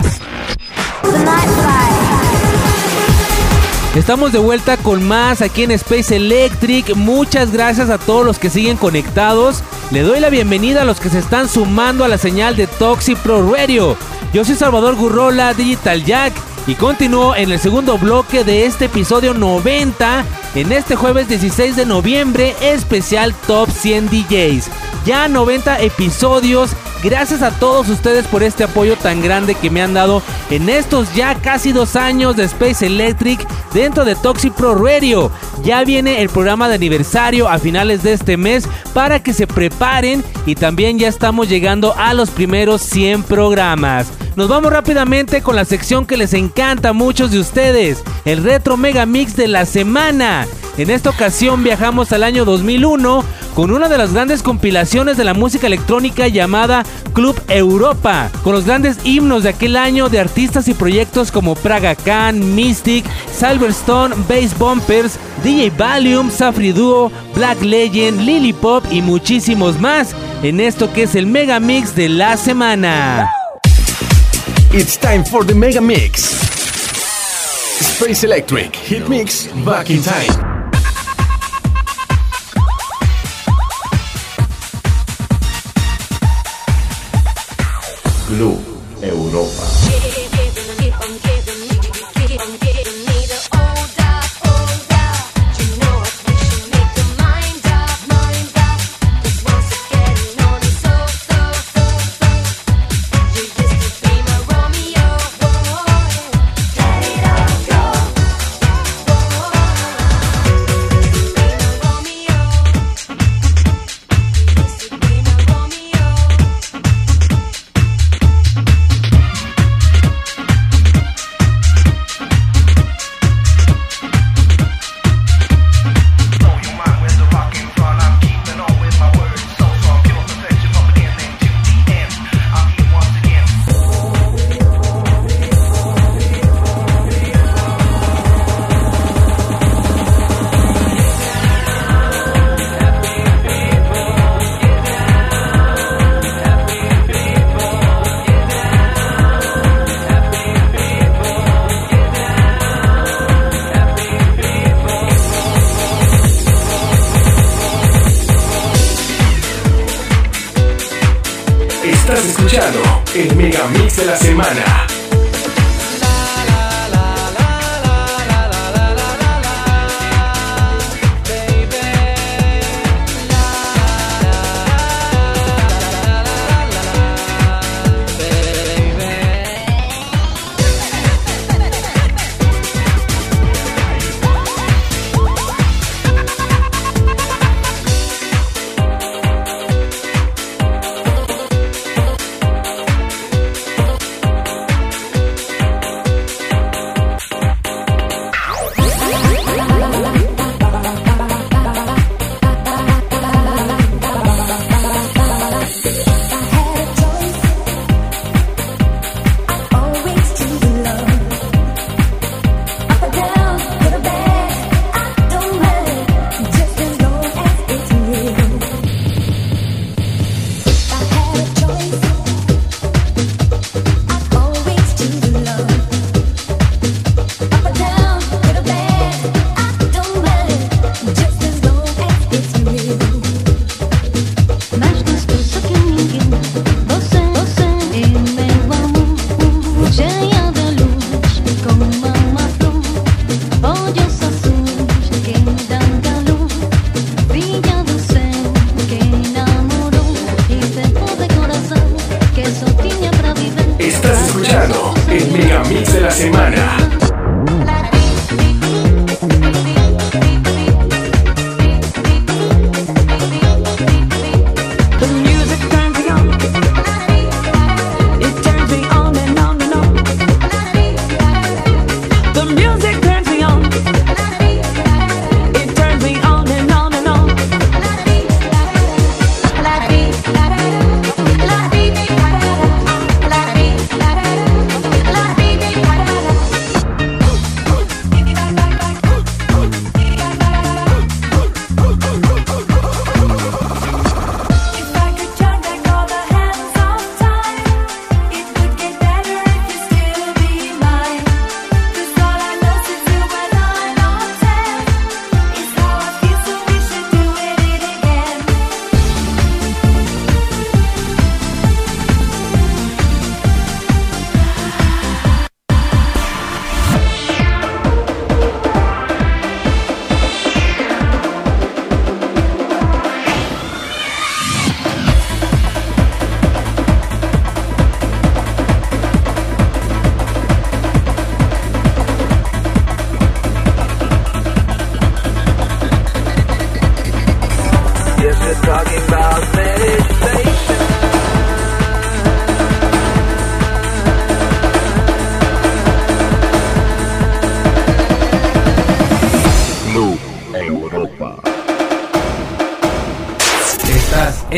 Estamos 3.94 4.32
de 4.32 4.40
vuelta 4.40 4.78
con 4.78 5.08
más 5.08 5.44
aquí 5.44 5.62
en 5.62 5.70
Space 5.72 6.16
Electric. 6.16 6.96
Muchas 6.96 7.52
gracias 7.52 7.92
a 7.92 8.00
todos 8.00 8.26
los 8.26 8.40
que 8.40 8.50
siguen 8.50 8.76
conectados. 8.78 9.62
Le 9.92 10.02
doy 10.02 10.20
la 10.20 10.32
bienvenida 10.32 10.82
a 10.82 10.86
los 10.86 11.00
que 11.00 11.10
se 11.10 11.20
están 11.20 11.48
sumando 11.48 12.04
a 12.04 12.08
la 12.08 12.18
señal 12.18 12.56
de 12.56 12.66
Toxic 12.66 13.20
Pro 13.20 13.48
Radio. 13.54 13.96
Yo 14.34 14.46
soy 14.46 14.56
Salvador 14.56 14.96
Gurrola, 14.96 15.54
Digital 15.54 16.04
Jack, 16.04 16.34
y 16.66 16.74
continúo 16.74 17.36
en 17.36 17.52
el 17.52 17.60
segundo 17.60 18.00
bloque 18.00 18.44
de 18.44 18.66
este 18.66 18.86
episodio 18.86 19.36
90, 19.36 20.26
en 20.56 20.72
este 20.72 20.96
jueves 20.96 21.28
16 21.30 21.76
de 21.76 21.86
noviembre, 21.86 22.56
especial 22.62 23.36
Top 23.46 23.70
100 23.70 24.10
DJs. 24.10 24.72
Ya 25.06 25.28
90 25.28 25.82
episodios. 25.82 26.72
Gracias 27.04 27.44
a 27.44 27.52
todos 27.52 27.88
ustedes 27.90 28.26
por 28.26 28.42
este 28.42 28.64
apoyo 28.64 28.96
tan 28.96 29.22
grande 29.22 29.54
que 29.54 29.70
me 29.70 29.84
han 29.84 29.94
dado 29.94 30.24
en 30.50 30.68
estos 30.68 31.14
ya 31.14 31.36
casi 31.36 31.72
dos 31.72 31.96
años 31.96 32.36
de 32.36 32.46
Space 32.46 32.88
Electric 32.88 33.48
dentro 33.72 34.04
de 34.04 34.16
Toxic 34.16 34.52
Pro 34.54 34.74
Radio. 34.74 35.32
Ya 35.66 35.84
viene 35.84 36.22
el 36.22 36.30
programa 36.30 36.70
de 36.70 36.76
aniversario 36.76 37.50
a 37.50 37.58
finales 37.58 38.04
de 38.04 38.14
este 38.14 38.38
mes 38.38 38.70
para 38.94 39.24
que 39.24 39.34
se 39.34 39.48
preparen 39.48 40.24
y 40.46 40.54
también 40.54 41.00
ya 41.00 41.08
estamos 41.08 41.50
llegando 41.50 41.96
a 41.98 42.14
los 42.14 42.30
primeros 42.30 42.84
100 42.84 43.24
programas. 43.24 44.06
Nos 44.36 44.48
vamos 44.48 44.72
rápidamente 44.72 45.42
con 45.42 45.56
la 45.56 45.66
sección 45.66 46.06
que 46.06 46.18
les 46.18 46.36
encanta 46.36 46.90
a 46.90 46.94
muchos 46.94 47.32
de 47.32 47.40
ustedes, 47.40 48.04
el 48.26 48.44
Retro 48.44 48.78
Mega 48.78 49.08
Mix 49.08 49.36
de 49.36 49.48
la 49.48 49.66
semana. 49.66 50.46
En 50.78 50.90
esta 50.92 51.10
ocasión 51.10 51.64
viajamos 51.64 52.12
al 52.12 52.22
año 52.22 52.46
2001 52.46 53.24
con 53.56 53.72
una 53.72 53.88
de 53.88 53.98
las 53.98 54.12
grandes 54.12 54.44
compilaciones 54.44 55.16
de 55.16 55.24
la 55.24 55.34
música 55.34 55.68
electrónica 55.68 56.28
llamada 56.28 56.84
Club 57.14 57.42
Europa, 57.48 58.30
con 58.44 58.54
los 58.54 58.66
grandes 58.66 58.98
himnos 59.06 59.44
de 59.44 59.50
aquel 59.50 59.78
año 59.78 60.10
de 60.10 60.20
artistas 60.20 60.68
y 60.68 60.74
proyectos 60.74 61.32
como 61.32 61.56
Praga 61.56 61.96
Khan, 61.96 62.54
Mystic, 62.54 63.06
Silverstone, 63.32 64.14
Bass 64.28 64.58
Bumpers, 64.60 65.18
Valium, 65.78 66.30
Safri 66.30 66.74
Duo, 66.74 67.12
Black 67.34 67.62
Legend, 67.62 68.22
Lily 68.22 68.54
Pop 68.54 68.84
y 68.92 69.02
muchísimos 69.02 69.80
más 69.80 70.16
en 70.44 70.60
esto 70.60 70.92
que 70.92 71.04
es 71.04 71.16
el 71.16 71.28
Mega 71.28 71.60
Mix 71.60 71.96
de 71.96 72.10
la 72.10 72.38
semana. 72.38 73.32
It's 74.74 74.98
time 74.98 75.24
for 75.24 75.46
the 75.46 75.54
Mega 75.54 75.82
Mix. 75.82 76.34
Space 77.80 78.26
Electric 78.26 78.76
Hit 78.76 79.08
Mix 79.08 79.50
Back 79.64 79.90
in 79.90 80.02
Time. 80.02 80.55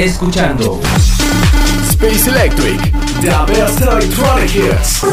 Escuchando 0.04 0.80
Space 1.90 2.30
Electric, 2.30 2.80
the 3.22 3.54
best 3.54 3.82
electronic 3.82 4.54
hits. 4.54 5.04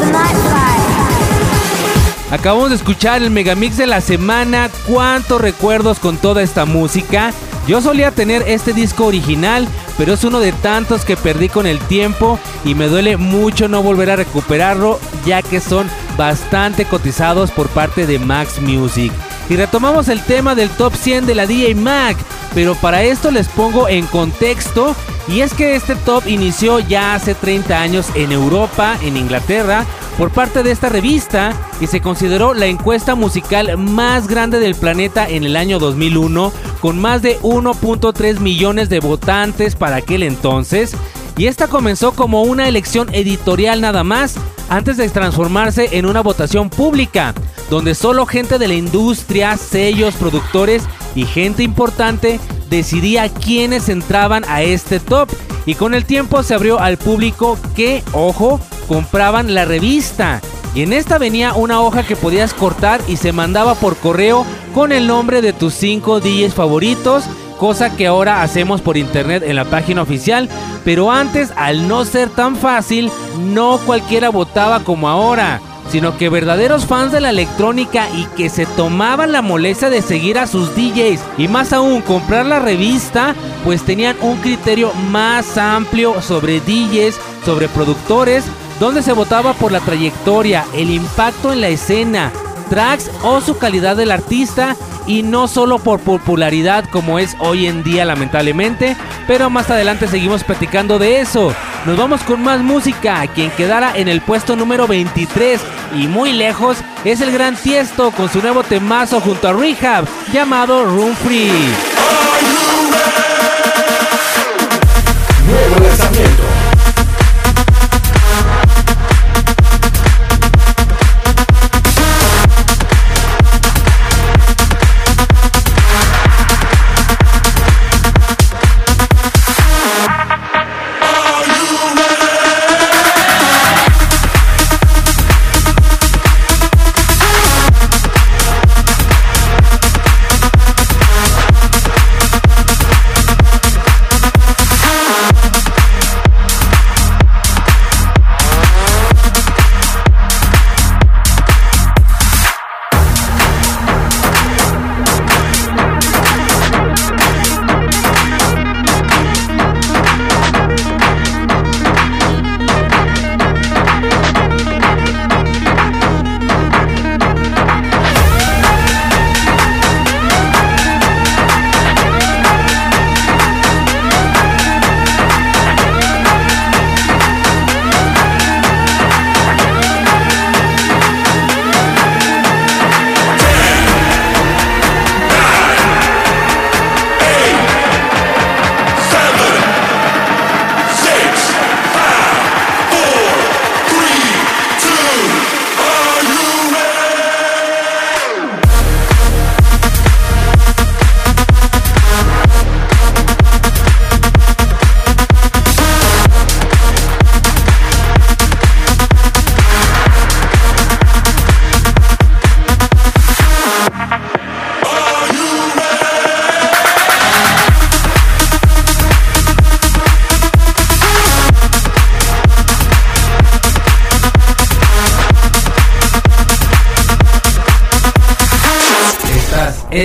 Acabamos 2.29 2.69
de 2.69 2.75
escuchar 2.75 3.23
el 3.23 3.31
megamix 3.31 3.77
de 3.77 3.87
la 3.87 4.01
semana. 4.01 4.69
¿Cuántos 4.87 5.41
recuerdos 5.41 5.99
con 5.99 6.17
toda 6.17 6.43
esta 6.43 6.65
música? 6.65 7.33
Yo 7.67 7.81
solía 7.81 8.11
tener 8.11 8.43
este 8.47 8.73
disco 8.73 9.05
original, 9.05 9.67
pero 9.97 10.13
es 10.13 10.23
uno 10.23 10.39
de 10.39 10.51
tantos 10.51 11.03
que 11.03 11.17
perdí 11.17 11.49
con 11.49 11.65
el 11.65 11.79
tiempo 11.79 12.37
y 12.63 12.75
me 12.75 12.87
duele 12.87 13.17
mucho 13.17 13.67
no 13.67 13.81
volver 13.81 14.11
a 14.11 14.15
recuperarlo, 14.15 14.99
ya 15.25 15.41
que 15.41 15.59
son 15.59 15.89
bastante 16.15 16.85
cotizados 16.85 17.49
por 17.49 17.69
parte 17.69 18.05
de 18.05 18.19
Max 18.19 18.61
Music. 18.61 19.11
Y 19.49 19.55
retomamos 19.55 20.09
el 20.09 20.21
tema 20.21 20.53
del 20.53 20.69
top 20.69 20.95
100 20.95 21.25
de 21.25 21.35
la 21.35 21.47
DJ 21.47 21.75
Mag, 21.75 22.15
pero 22.55 22.73
para 22.73 23.03
esto 23.03 23.29
les 23.29 23.47
pongo 23.49 23.87
en 23.87 24.07
contexto. 24.07 24.95
Y 25.27 25.41
es 25.41 25.53
que 25.53 25.75
este 25.75 25.95
top 25.95 26.25
inició 26.27 26.79
ya 26.79 27.13
hace 27.13 27.35
30 27.35 27.81
años 27.81 28.07
en 28.15 28.31
Europa, 28.31 28.97
en 29.03 29.17
Inglaterra, 29.17 29.85
por 30.17 30.31
parte 30.31 30.63
de 30.63 30.71
esta 30.71 30.87
revista 30.87 31.53
y 31.81 31.87
se 31.87 31.99
consideró 31.99 32.53
la 32.53 32.67
encuesta 32.67 33.15
musical 33.15 33.77
más 33.77 34.27
grande 34.27 34.59
del 34.59 34.75
planeta 34.75 35.27
en 35.27 35.43
el 35.43 35.57
año 35.57 35.77
2001, 35.77 36.53
con 36.79 36.99
más 36.99 37.21
de 37.21 37.37
1.3 37.41 38.39
millones 38.39 38.87
de 38.87 39.01
votantes 39.01 39.75
para 39.75 39.97
aquel 39.97 40.23
entonces. 40.23 40.95
Y 41.37 41.47
esta 41.47 41.67
comenzó 41.67 42.13
como 42.13 42.43
una 42.43 42.69
elección 42.69 43.13
editorial 43.13 43.81
nada 43.81 44.05
más, 44.05 44.35
antes 44.69 44.95
de 44.95 45.09
transformarse 45.09 45.97
en 45.97 46.05
una 46.05 46.21
votación 46.21 46.69
pública, 46.69 47.33
donde 47.69 47.93
solo 47.93 48.25
gente 48.25 48.57
de 48.57 48.69
la 48.69 48.75
industria, 48.75 49.57
sellos, 49.57 50.15
productores 50.15 50.83
y 51.15 51.25
gente 51.25 51.63
importante 51.63 52.39
decidía 52.69 53.29
quiénes 53.29 53.89
entraban 53.89 54.43
a 54.47 54.61
este 54.61 54.99
top. 54.99 55.29
Y 55.65 55.75
con 55.75 55.93
el 55.93 56.05
tiempo 56.05 56.43
se 56.43 56.53
abrió 56.53 56.79
al 56.79 56.97
público 56.97 57.57
que, 57.75 58.03
ojo, 58.11 58.59
compraban 58.87 59.55
la 59.55 59.65
revista. 59.65 60.41
Y 60.75 60.81
en 60.81 60.93
esta 60.93 61.17
venía 61.17 61.53
una 61.53 61.81
hoja 61.81 62.03
que 62.03 62.17
podías 62.17 62.53
cortar 62.53 63.01
y 63.07 63.15
se 63.15 63.31
mandaba 63.31 63.75
por 63.75 63.95
correo 63.95 64.45
con 64.73 64.91
el 64.91 65.07
nombre 65.07 65.41
de 65.41 65.53
tus 65.53 65.73
5 65.75 66.19
DJs 66.19 66.53
favoritos, 66.53 67.23
cosa 67.57 67.95
que 67.95 68.07
ahora 68.07 68.43
hacemos 68.43 68.81
por 68.81 68.97
internet 68.97 69.41
en 69.45 69.55
la 69.55 69.65
página 69.65 70.01
oficial. 70.01 70.49
Pero 70.83 71.11
antes, 71.11 71.53
al 71.55 71.87
no 71.87 72.03
ser 72.03 72.29
tan 72.29 72.57
fácil, 72.57 73.09
no 73.39 73.79
cualquiera 73.85 74.29
votaba 74.29 74.83
como 74.83 75.07
ahora 75.07 75.61
sino 75.89 76.17
que 76.17 76.29
verdaderos 76.29 76.85
fans 76.85 77.11
de 77.11 77.21
la 77.21 77.29
electrónica 77.29 78.09
y 78.09 78.25
que 78.35 78.49
se 78.49 78.65
tomaban 78.65 79.31
la 79.31 79.41
molestia 79.41 79.89
de 79.89 80.01
seguir 80.01 80.37
a 80.37 80.47
sus 80.47 80.75
DJs 80.75 81.21
y 81.37 81.47
más 81.47 81.73
aún 81.73 82.01
comprar 82.01 82.45
la 82.45 82.59
revista, 82.59 83.35
pues 83.63 83.83
tenían 83.83 84.15
un 84.21 84.37
criterio 84.37 84.93
más 85.11 85.57
amplio 85.57 86.21
sobre 86.21 86.59
DJs, 86.59 87.19
sobre 87.45 87.67
productores, 87.67 88.45
donde 88.79 89.01
se 89.01 89.13
votaba 89.13 89.53
por 89.53 89.71
la 89.71 89.79
trayectoria, 89.79 90.65
el 90.73 90.89
impacto 90.89 91.53
en 91.53 91.61
la 91.61 91.69
escena, 91.69 92.31
tracks 92.65 93.09
o 93.23 93.41
su 93.41 93.57
calidad 93.57 93.95
del 93.95 94.11
artista 94.11 94.75
y 95.07 95.23
no 95.23 95.47
solo 95.47 95.79
por 95.79 95.99
popularidad 95.99 96.85
como 96.89 97.19
es 97.19 97.35
hoy 97.39 97.67
en 97.67 97.83
día 97.83 98.05
lamentablemente, 98.05 98.95
pero 99.27 99.49
más 99.49 99.69
adelante 99.69 100.07
seguimos 100.07 100.43
platicando 100.43 100.99
de 100.99 101.21
eso. 101.21 101.53
Nos 101.85 101.97
vamos 101.97 102.21
con 102.21 102.41
más 102.41 102.61
música, 102.61 103.25
quien 103.27 103.51
quedara 103.51 103.95
en 103.95 104.07
el 104.07 104.21
puesto 104.21 104.55
número 104.55 104.87
23 104.87 105.61
y 105.95 106.07
muy 106.07 106.33
lejos 106.33 106.77
es 107.03 107.21
el 107.21 107.31
gran 107.31 107.55
Tiesto 107.55 108.11
con 108.11 108.29
su 108.29 108.41
nuevo 108.41 108.63
temazo 108.63 109.19
junto 109.21 109.47
a 109.47 109.53
Rehab 109.53 110.05
llamado 110.33 110.85
Room 110.85 111.15
Free. 111.15 111.94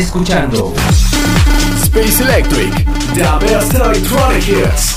Escuchando 0.01 0.72
Space 1.82 2.22
Electric, 2.22 2.72
The 3.14 3.46
best 3.46 3.74
electronic 3.74 4.48
hits. 4.48 4.96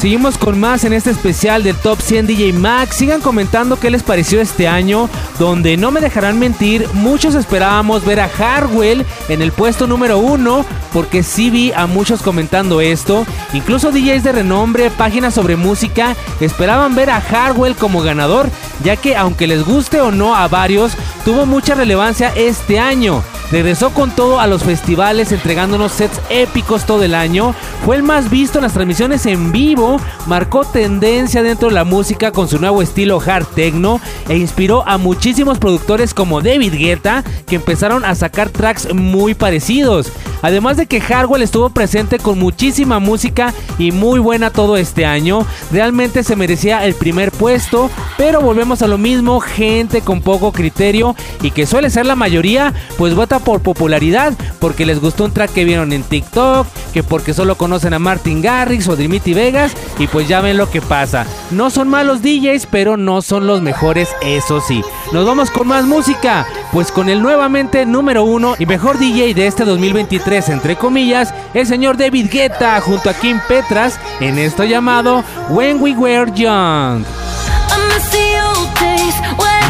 Seguimos 0.00 0.38
con 0.38 0.58
más 0.58 0.84
en 0.84 0.92
este 0.92 1.10
especial 1.10 1.62
del 1.62 1.76
Top 1.76 2.00
100 2.00 2.26
DJ 2.26 2.52
Max. 2.52 2.96
Sigan 2.96 3.20
comentando 3.20 3.78
qué 3.78 3.90
les 3.90 4.02
pareció 4.02 4.40
este 4.40 4.68
año, 4.68 5.10
donde 5.38 5.76
no 5.76 5.90
me 5.90 6.00
dejarán 6.00 6.38
mentir, 6.38 6.88
muchos 6.92 7.34
esperábamos 7.34 8.04
ver 8.04 8.20
a 8.20 8.30
Harwell 8.38 9.04
en 9.28 9.42
el 9.42 9.52
puesto 9.52 9.86
número 9.86 10.18
uno, 10.18 10.64
porque 10.96 11.22
sí 11.22 11.50
vi 11.50 11.72
a 11.72 11.86
muchos 11.86 12.22
comentando 12.22 12.80
esto. 12.80 13.26
Incluso 13.52 13.92
DJs 13.92 14.22
de 14.22 14.32
renombre, 14.32 14.90
páginas 14.90 15.34
sobre 15.34 15.54
música, 15.54 16.16
esperaban 16.40 16.94
ver 16.94 17.10
a 17.10 17.18
Harwell 17.18 17.76
como 17.76 18.00
ganador, 18.00 18.48
ya 18.82 18.96
que 18.96 19.14
aunque 19.14 19.46
les 19.46 19.62
guste 19.62 20.00
o 20.00 20.10
no 20.10 20.34
a 20.34 20.48
varios, 20.48 20.92
tuvo 21.22 21.44
mucha 21.44 21.74
relevancia 21.74 22.32
este 22.34 22.78
año. 22.78 23.22
Regresó 23.50 23.90
con 23.90 24.10
todo 24.10 24.40
a 24.40 24.46
los 24.48 24.64
festivales 24.64 25.30
entregándonos 25.30 25.92
sets 25.92 26.20
épicos 26.30 26.84
todo 26.84 27.04
el 27.04 27.14
año. 27.14 27.54
Fue 27.84 27.94
el 27.94 28.02
más 28.02 28.28
visto 28.28 28.58
en 28.58 28.64
las 28.64 28.72
transmisiones 28.72 29.24
en 29.26 29.52
vivo. 29.52 30.00
Marcó 30.26 30.64
tendencia 30.64 31.44
dentro 31.44 31.68
de 31.68 31.74
la 31.74 31.84
música 31.84 32.32
con 32.32 32.48
su 32.48 32.58
nuevo 32.58 32.82
estilo 32.82 33.22
hard 33.24 33.46
techno. 33.54 34.00
E 34.28 34.36
inspiró 34.36 34.82
a 34.88 34.98
muchísimos 34.98 35.58
productores 35.58 36.12
como 36.12 36.40
David 36.40 36.74
Guetta 36.74 37.22
que 37.46 37.56
empezaron 37.56 38.04
a 38.04 38.16
sacar 38.16 38.48
tracks 38.48 38.92
muy 38.92 39.34
parecidos. 39.34 40.10
Además 40.42 40.76
de 40.76 40.85
que 40.86 41.00
Hardwell 41.00 41.42
estuvo 41.42 41.70
presente 41.70 42.18
con 42.18 42.38
muchísima 42.38 42.98
música 42.98 43.52
y 43.78 43.92
muy 43.92 44.18
buena 44.18 44.50
todo 44.50 44.76
este 44.76 45.06
año. 45.06 45.46
Realmente 45.70 46.22
se 46.22 46.36
merecía 46.36 46.84
el 46.84 46.94
primer 46.94 47.32
puesto. 47.32 47.90
Pero 48.16 48.40
volvemos 48.40 48.82
a 48.82 48.86
lo 48.86 48.98
mismo. 48.98 49.40
Gente 49.40 50.00
con 50.00 50.22
poco 50.22 50.52
criterio 50.52 51.14
y 51.42 51.50
que 51.50 51.66
suele 51.66 51.90
ser 51.90 52.06
la 52.06 52.16
mayoría. 52.16 52.72
Pues 52.98 53.14
vota 53.14 53.38
por 53.38 53.60
popularidad, 53.60 54.32
porque 54.58 54.86
les 54.86 55.00
gustó 55.00 55.24
un 55.24 55.32
track 55.32 55.52
que 55.52 55.64
vieron 55.64 55.92
en 55.92 56.02
TikTok, 56.02 56.66
que 56.92 57.02
porque 57.02 57.34
solo 57.34 57.56
conocen 57.56 57.94
a 57.94 57.98
Martin 57.98 58.42
Garrix 58.42 58.88
o 58.88 58.96
Dimitri 58.96 59.34
Vegas, 59.34 59.72
y 59.98 60.06
pues 60.06 60.28
ya 60.28 60.40
ven 60.40 60.56
lo 60.56 60.70
que 60.70 60.80
pasa. 60.80 61.26
No 61.50 61.70
son 61.70 61.88
malos 61.88 62.22
DJs, 62.22 62.66
pero 62.70 62.96
no 62.96 63.22
son 63.22 63.46
los 63.46 63.62
mejores, 63.62 64.08
eso 64.22 64.60
sí. 64.60 64.82
Nos 65.12 65.26
vamos 65.26 65.50
con 65.50 65.68
más 65.68 65.84
música, 65.84 66.46
pues 66.72 66.90
con 66.90 67.08
el 67.08 67.22
nuevamente 67.22 67.86
número 67.86 68.24
uno 68.24 68.54
y 68.58 68.66
mejor 68.66 68.98
DJ 68.98 69.34
de 69.34 69.46
este 69.46 69.64
2023, 69.64 70.48
entre 70.48 70.75
comillas, 70.76 71.34
el 71.54 71.66
señor 71.66 71.96
David 71.96 72.30
Guetta 72.30 72.80
junto 72.80 73.10
a 73.10 73.14
Kim 73.14 73.40
Petras 73.48 73.98
en 74.20 74.38
esto 74.38 74.64
llamado 74.64 75.24
When 75.50 75.82
We 75.82 75.92
Were 75.92 76.30
Young. 76.32 77.04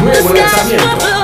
Nuevo 0.01 0.33
lanzamiento. 0.33 1.16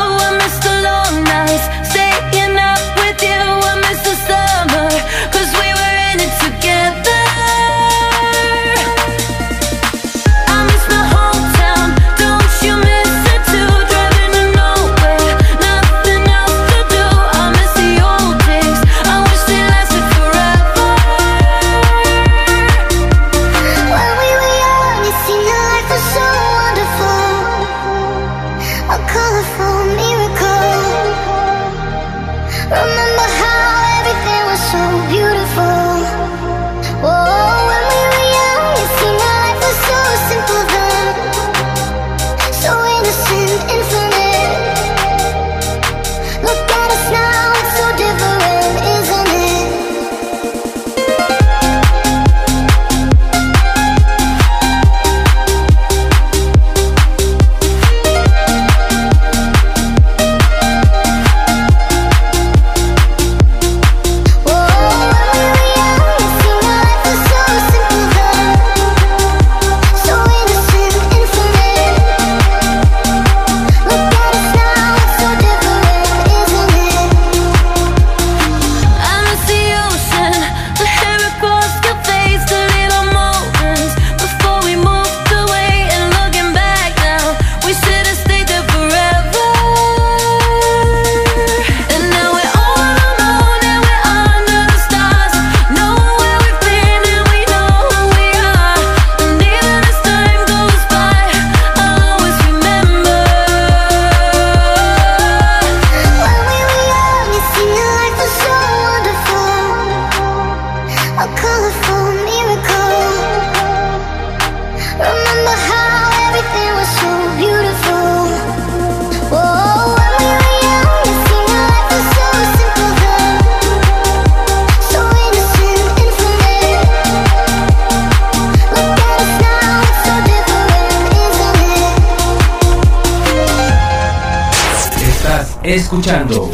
Escuchando 135.94 136.50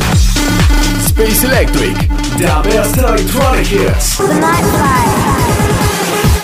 Space 1.06 1.46
Electric, 1.46 1.96
The 2.38 2.70
best 2.70 2.98
electronic 2.98 3.72
hits. 3.72 4.20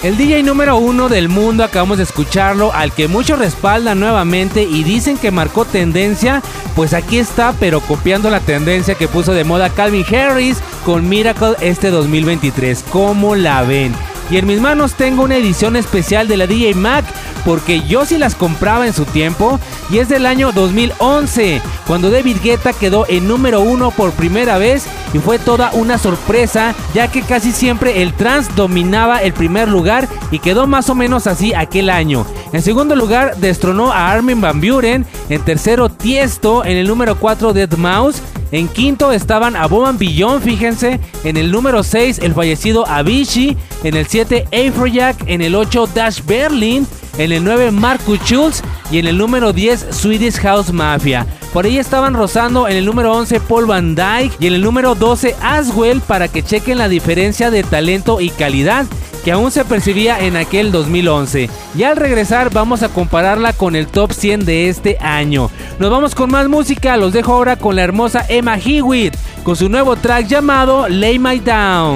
El 0.02 0.16
DJ 0.16 0.44
número 0.44 0.78
uno 0.78 1.10
del 1.10 1.28
mundo, 1.28 1.66
acabamos 1.66 1.98
de 1.98 2.04
escucharlo, 2.04 2.72
al 2.72 2.94
que 2.94 3.10
muchos 3.10 3.38
respaldan 3.38 4.00
nuevamente 4.00 4.64
y 4.64 4.84
dicen 4.84 5.18
que 5.18 5.30
marcó 5.30 5.66
tendencia, 5.66 6.42
pues 6.74 6.94
aquí 6.94 7.18
está, 7.18 7.54
pero 7.60 7.82
copiando 7.82 8.30
la 8.30 8.40
tendencia 8.40 8.96
que 8.96 9.10
puso 9.10 9.34
de 9.34 9.44
moda 9.44 9.70
Calvin 9.70 10.06
Harris 10.06 10.60
con 10.86 11.10
Miracle 11.10 11.56
este 11.60 11.90
2023. 11.90 12.86
¿Cómo 12.90 13.36
la 13.36 13.64
ven? 13.64 13.94
Y 14.32 14.38
en 14.38 14.48
mis 14.48 14.62
manos 14.62 14.94
tengo 14.94 15.24
una 15.24 15.36
edición 15.36 15.76
especial 15.76 16.28
de 16.28 16.38
la 16.38 16.48
DJ 16.48 16.76
Mac, 16.76 17.04
porque 17.46 17.82
yo 17.88 18.06
sí 18.06 18.18
las 18.18 18.36
compraba 18.36 18.88
en 18.88 18.94
su 18.94 19.06
tiempo, 19.06 19.60
y 19.90 20.00
es 20.00 20.10
del 20.10 20.26
año 20.26 20.52
2011, 20.52 21.62
cuando 21.88 22.10
David 22.10 22.38
Guetta 22.44 22.74
quedó 22.74 23.06
en 23.08 23.28
número 23.28 23.62
uno 23.62 23.92
por 23.92 24.12
primera 24.12 24.58
vez, 24.58 24.88
y 25.14 25.20
fue 25.20 25.40
toda 25.40 25.72
una 25.74 25.98
sorpresa, 25.98 26.76
ya 26.94 27.08
que 27.08 27.22
casi 27.22 27.52
siempre 27.52 28.02
el 28.02 28.14
trance 28.14 28.52
dominaba 28.56 29.22
el 29.22 29.32
primer 29.32 29.70
lugar 29.70 30.10
y 30.32 30.40
quedó 30.40 30.68
más 30.68 30.90
o 30.90 30.96
menos 30.96 31.28
así 31.28 31.54
aquel 31.54 31.90
año. 31.90 32.26
En 32.52 32.62
segundo 32.62 32.96
lugar, 32.96 33.38
destronó 33.38 33.94
a 33.94 34.12
Armin 34.12 34.42
Van 34.42 34.60
Buren, 34.60 35.06
en 35.30 35.42
tercero 35.42 35.90
Tiesto, 35.90 36.66
en 36.66 36.76
el 36.76 36.88
número 36.88 37.16
4 37.18 37.54
Dead 37.54 37.72
Mouse, 37.78 38.22
en 38.52 38.68
quinto 38.68 39.12
estaban 39.12 39.56
a 39.56 39.68
Boban 39.68 39.98
Billon, 39.98 40.42
fíjense. 40.42 41.00
En 41.24 41.36
el 41.36 41.52
número 41.52 41.84
6, 41.84 42.20
el 42.20 42.34
fallecido 42.34 42.88
Avicii. 42.88 43.58
En 43.84 43.96
el 43.96 44.08
7, 44.08 44.46
Afrojack. 44.46 45.24
En 45.28 45.42
el 45.42 45.56
8, 45.56 45.90
Dash 45.94 46.22
Berlin. 46.26 46.88
En 47.18 47.32
el 47.32 47.44
9, 47.44 47.72
Marcus 47.72 48.20
Schulz. 48.20 48.62
Y 48.92 49.00
en 49.00 49.08
el 49.08 49.18
número 49.18 49.52
10, 49.54 49.88
Swedish 49.92 50.40
House 50.40 50.72
Mafia. 50.72 51.26
Por 51.54 51.66
ahí 51.66 51.78
estaban 51.78 52.14
rozando 52.14 52.68
en 52.68 52.76
el 52.76 52.86
número 52.86 53.14
11 53.14 53.40
Paul 53.40 53.66
Van 53.66 53.96
Dyke 53.96 54.36
y 54.40 54.48
en 54.48 54.56
el 54.56 54.62
número 54.62 54.94
12 54.94 55.36
Aswell 55.42 56.02
para 56.02 56.28
que 56.28 56.44
chequen 56.44 56.78
la 56.78 56.90
diferencia 56.90 57.50
de 57.50 57.64
talento 57.64 58.20
y 58.20 58.30
calidad. 58.30 58.86
que 59.24 59.32
aún 59.32 59.50
se 59.50 59.66
percibía 59.66 60.20
en 60.20 60.36
aquel 60.36 60.72
2011. 60.72 61.50
Y 61.76 61.82
al 61.82 61.98
regresar 61.98 62.52
vamos 62.52 62.84
a 62.84 62.90
compararla 62.90 63.54
con 63.54 63.76
el 63.76 63.88
top 63.88 64.12
100 64.14 64.46
de 64.46 64.70
este 64.70 65.00
año. 65.00 65.50
Nos 65.80 65.90
vamos 65.90 66.14
con 66.14 66.30
más 66.30 66.48
música, 66.48 66.96
los 66.96 67.12
dejo 67.12 67.34
ahora 67.34 67.56
con 67.56 67.76
la 67.76 67.82
hermosa 67.82 68.24
Emma 68.30 68.56
Hewitt, 68.64 69.16
con 69.44 69.56
su 69.56 69.68
nuevo 69.68 69.96
track 69.96 70.28
llamado 70.28 70.88
Lay 70.88 71.18
My 71.18 71.40
Down. 71.40 71.96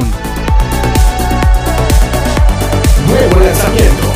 Nuevo 3.07 3.39
lanzamiento. 3.45 4.09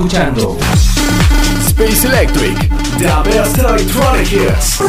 Escuchando 0.00 0.56
Space 1.66 2.06
Electric. 2.06 2.56
The 2.96 3.30
best 3.30 3.58
electronic 3.58 4.32
hits. 4.32 4.80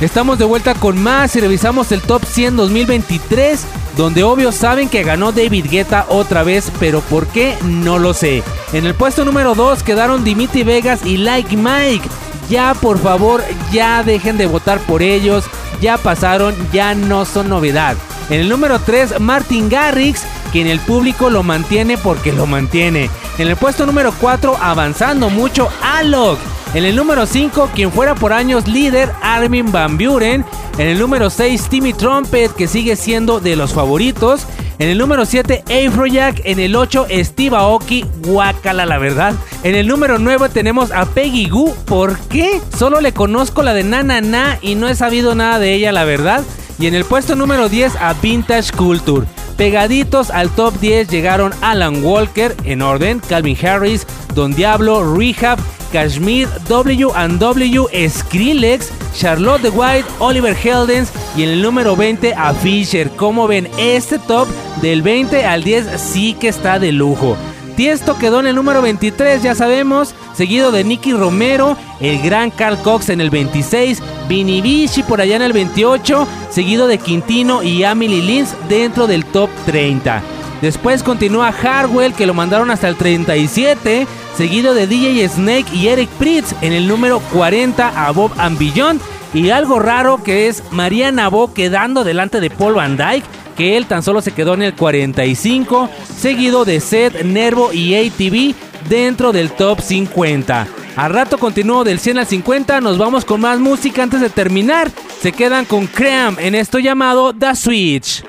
Estamos 0.00 0.38
de 0.38 0.44
vuelta 0.44 0.74
con 0.74 1.02
más 1.02 1.34
y 1.34 1.40
revisamos 1.40 1.90
el 1.90 2.00
Top 2.00 2.24
100 2.24 2.56
2023, 2.56 3.64
donde 3.96 4.22
obvio 4.22 4.52
saben 4.52 4.88
que 4.88 5.02
ganó 5.02 5.32
David 5.32 5.66
Guetta 5.70 6.06
otra 6.08 6.44
vez, 6.44 6.70
pero 6.78 7.00
¿por 7.00 7.26
qué? 7.26 7.56
No 7.64 7.98
lo 7.98 8.14
sé. 8.14 8.44
En 8.72 8.86
el 8.86 8.94
puesto 8.94 9.24
número 9.24 9.56
2 9.56 9.82
quedaron 9.82 10.22
Dimitri 10.22 10.62
Vegas 10.62 11.04
y 11.04 11.16
Like 11.16 11.56
Mike. 11.56 12.08
Ya 12.48 12.74
por 12.74 13.00
favor, 13.00 13.42
ya 13.72 14.04
dejen 14.04 14.38
de 14.38 14.46
votar 14.46 14.78
por 14.80 15.02
ellos, 15.02 15.44
ya 15.80 15.98
pasaron, 15.98 16.54
ya 16.72 16.94
no 16.94 17.24
son 17.24 17.48
novedad. 17.48 17.96
En 18.30 18.40
el 18.40 18.48
número 18.48 18.78
3, 18.78 19.18
Martin 19.20 19.68
Garrix, 19.68 20.22
quien 20.52 20.66
el 20.66 20.78
público 20.78 21.30
lo 21.30 21.42
mantiene 21.42 21.98
porque 21.98 22.32
lo 22.32 22.46
mantiene. 22.46 23.10
En 23.38 23.48
el 23.48 23.56
puesto 23.56 23.86
número 23.86 24.12
4, 24.20 24.58
avanzando 24.60 25.30
mucho, 25.30 25.68
Alok. 25.82 26.38
En 26.74 26.84
el 26.84 26.94
número 26.94 27.26
5, 27.26 27.70
quien 27.74 27.90
fuera 27.90 28.14
por 28.14 28.32
años 28.32 28.68
líder, 28.68 29.10
Armin 29.22 29.72
Van 29.72 29.98
Buren. 29.98 30.44
En 30.78 30.88
el 30.88 30.98
número 30.98 31.28
6, 31.28 31.68
Timmy 31.68 31.92
Trumpet, 31.92 32.54
que 32.54 32.68
sigue 32.68 32.96
siendo 32.96 33.40
de 33.40 33.56
los 33.56 33.72
favoritos. 33.72 34.46
En 34.78 34.88
el 34.88 34.98
número 34.98 35.26
7, 35.26 35.64
Afrojack. 35.66 36.40
En 36.44 36.58
el 36.58 36.74
8, 36.74 37.06
Steve 37.24 37.56
Aoki. 37.56 38.04
Guacala, 38.24 38.86
la 38.86 38.98
verdad. 38.98 39.34
En 39.62 39.74
el 39.74 39.86
número 39.86 40.18
9 40.18 40.48
tenemos 40.48 40.92
a 40.92 41.04
Peggy 41.04 41.48
Goo. 41.48 41.74
¿Por 41.84 42.18
qué? 42.18 42.60
Solo 42.78 43.00
le 43.00 43.12
conozco 43.12 43.62
la 43.62 43.74
de 43.74 43.84
Nana 43.84 44.20
Na 44.20 44.58
y 44.62 44.74
no 44.74 44.88
he 44.88 44.94
sabido 44.94 45.34
nada 45.34 45.58
de 45.58 45.74
ella, 45.74 45.92
la 45.92 46.04
verdad. 46.04 46.42
Y 46.78 46.86
en 46.86 46.94
el 46.94 47.04
puesto 47.04 47.36
número 47.36 47.68
10 47.68 47.96
a 47.96 48.14
Vintage 48.14 48.72
Culture. 48.72 49.26
Pegaditos 49.56 50.30
al 50.30 50.50
top 50.50 50.74
10 50.80 51.08
llegaron 51.08 51.52
Alan 51.60 52.04
Walker, 52.04 52.56
en 52.64 52.82
orden, 52.82 53.20
Calvin 53.20 53.56
Harris, 53.64 54.06
Don 54.34 54.54
Diablo, 54.54 55.14
Rehab, 55.14 55.58
Kashmir, 55.92 56.48
W&W, 56.68 58.08
Skrillex, 58.08 58.90
Charlotte 59.14 59.70
White, 59.72 60.08
Oliver 60.18 60.56
Heldens 60.56 61.12
y 61.36 61.42
en 61.42 61.50
el 61.50 61.62
número 61.62 61.94
20 61.94 62.34
a 62.34 62.54
Fisher. 62.54 63.10
Como 63.10 63.46
ven, 63.46 63.68
este 63.78 64.18
top 64.18 64.48
del 64.80 65.02
20 65.02 65.44
al 65.44 65.62
10 65.62 66.00
sí 66.00 66.34
que 66.34 66.48
está 66.48 66.78
de 66.78 66.92
lujo. 66.92 67.36
Tiesto 67.76 68.18
quedó 68.18 68.40
en 68.40 68.46
el 68.46 68.54
número 68.54 68.82
23, 68.82 69.42
ya 69.42 69.54
sabemos, 69.54 70.14
seguido 70.34 70.72
de 70.72 70.84
Nicky 70.84 71.12
Romero, 71.12 71.76
el 72.00 72.20
gran 72.20 72.50
Carl 72.50 72.78
Cox 72.78 73.08
en 73.08 73.20
el 73.20 73.30
26, 73.30 74.02
Vinny 74.28 74.60
Vici 74.60 75.02
por 75.02 75.20
allá 75.20 75.36
en 75.36 75.42
el 75.42 75.52
28, 75.52 76.26
seguido 76.50 76.86
de 76.86 76.98
Quintino 76.98 77.62
y 77.62 77.82
Emily 77.82 78.20
Lins 78.20 78.54
dentro 78.68 79.06
del 79.06 79.24
top 79.24 79.50
30. 79.66 80.22
Después 80.60 81.02
continúa 81.02 81.48
Harwell 81.48 82.14
que 82.14 82.26
lo 82.26 82.34
mandaron 82.34 82.70
hasta 82.70 82.88
el 82.88 82.96
37, 82.96 84.06
seguido 84.36 84.74
de 84.74 84.86
DJ 84.86 85.28
Snake 85.28 85.66
y 85.74 85.88
Eric 85.88 86.08
Pritz 86.10 86.54
en 86.60 86.72
el 86.72 86.86
número 86.86 87.20
40 87.32 88.06
a 88.06 88.10
Bob 88.12 88.32
and 88.38 88.58
Beyond 88.58 89.00
y 89.34 89.50
algo 89.50 89.78
raro 89.78 90.22
que 90.22 90.48
es 90.48 90.62
Mariana 90.70 91.28
Bo 91.28 91.52
quedando 91.52 92.04
delante 92.04 92.40
de 92.40 92.50
Paul 92.50 92.74
Van 92.74 92.96
Dyke 92.96 93.24
que 93.52 93.76
él 93.76 93.86
tan 93.86 94.02
solo 94.02 94.20
se 94.20 94.32
quedó 94.32 94.54
en 94.54 94.62
el 94.62 94.74
45, 94.74 95.88
seguido 96.16 96.64
de 96.64 96.80
Seth, 96.80 97.22
Nervo 97.22 97.72
y 97.72 97.94
ATV 97.94 98.54
dentro 98.88 99.32
del 99.32 99.50
top 99.50 99.80
50. 99.80 100.66
Al 100.96 101.12
rato 101.12 101.38
continúo 101.38 101.84
del 101.84 101.98
100 101.98 102.18
al 102.18 102.26
50, 102.26 102.80
nos 102.80 102.98
vamos 102.98 103.24
con 103.24 103.40
más 103.40 103.58
música 103.58 104.02
antes 104.02 104.20
de 104.20 104.28
terminar. 104.28 104.90
Se 105.20 105.32
quedan 105.32 105.64
con 105.64 105.86
Cram 105.86 106.36
en 106.38 106.54
esto 106.54 106.78
llamado 106.78 107.32
The 107.32 107.54
Switch. 107.56 108.24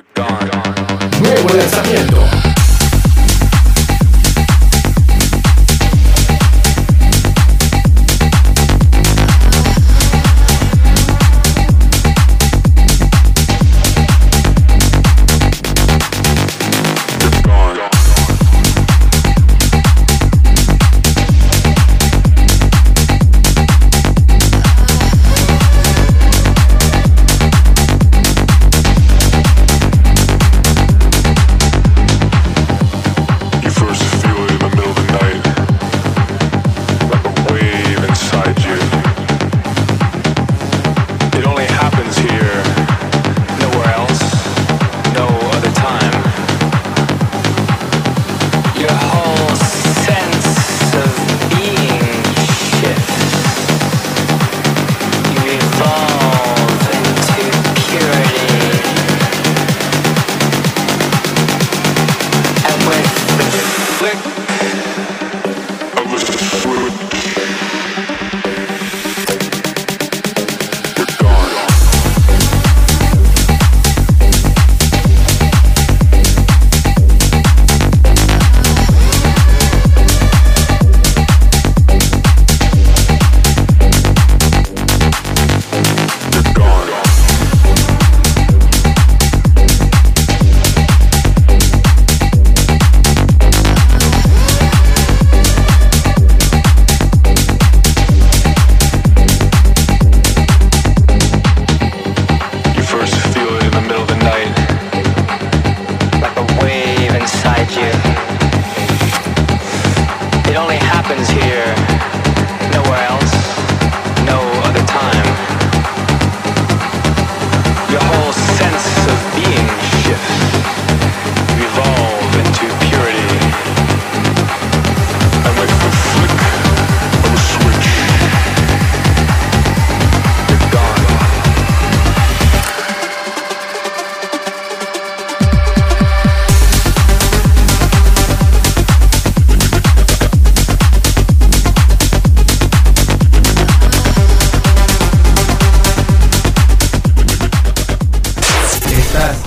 Nuevo 1.22 1.50
lanzamiento. 1.50 2.43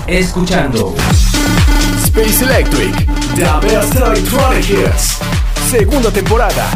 Escuchando 0.07 0.95
Space 2.05 2.43
Electric, 2.43 3.05
The 3.35 3.67
Best 3.67 3.95
Electronic 3.95 4.69
Hits. 4.69 5.17
Segunda 5.69 6.09
temporada. 6.11 6.69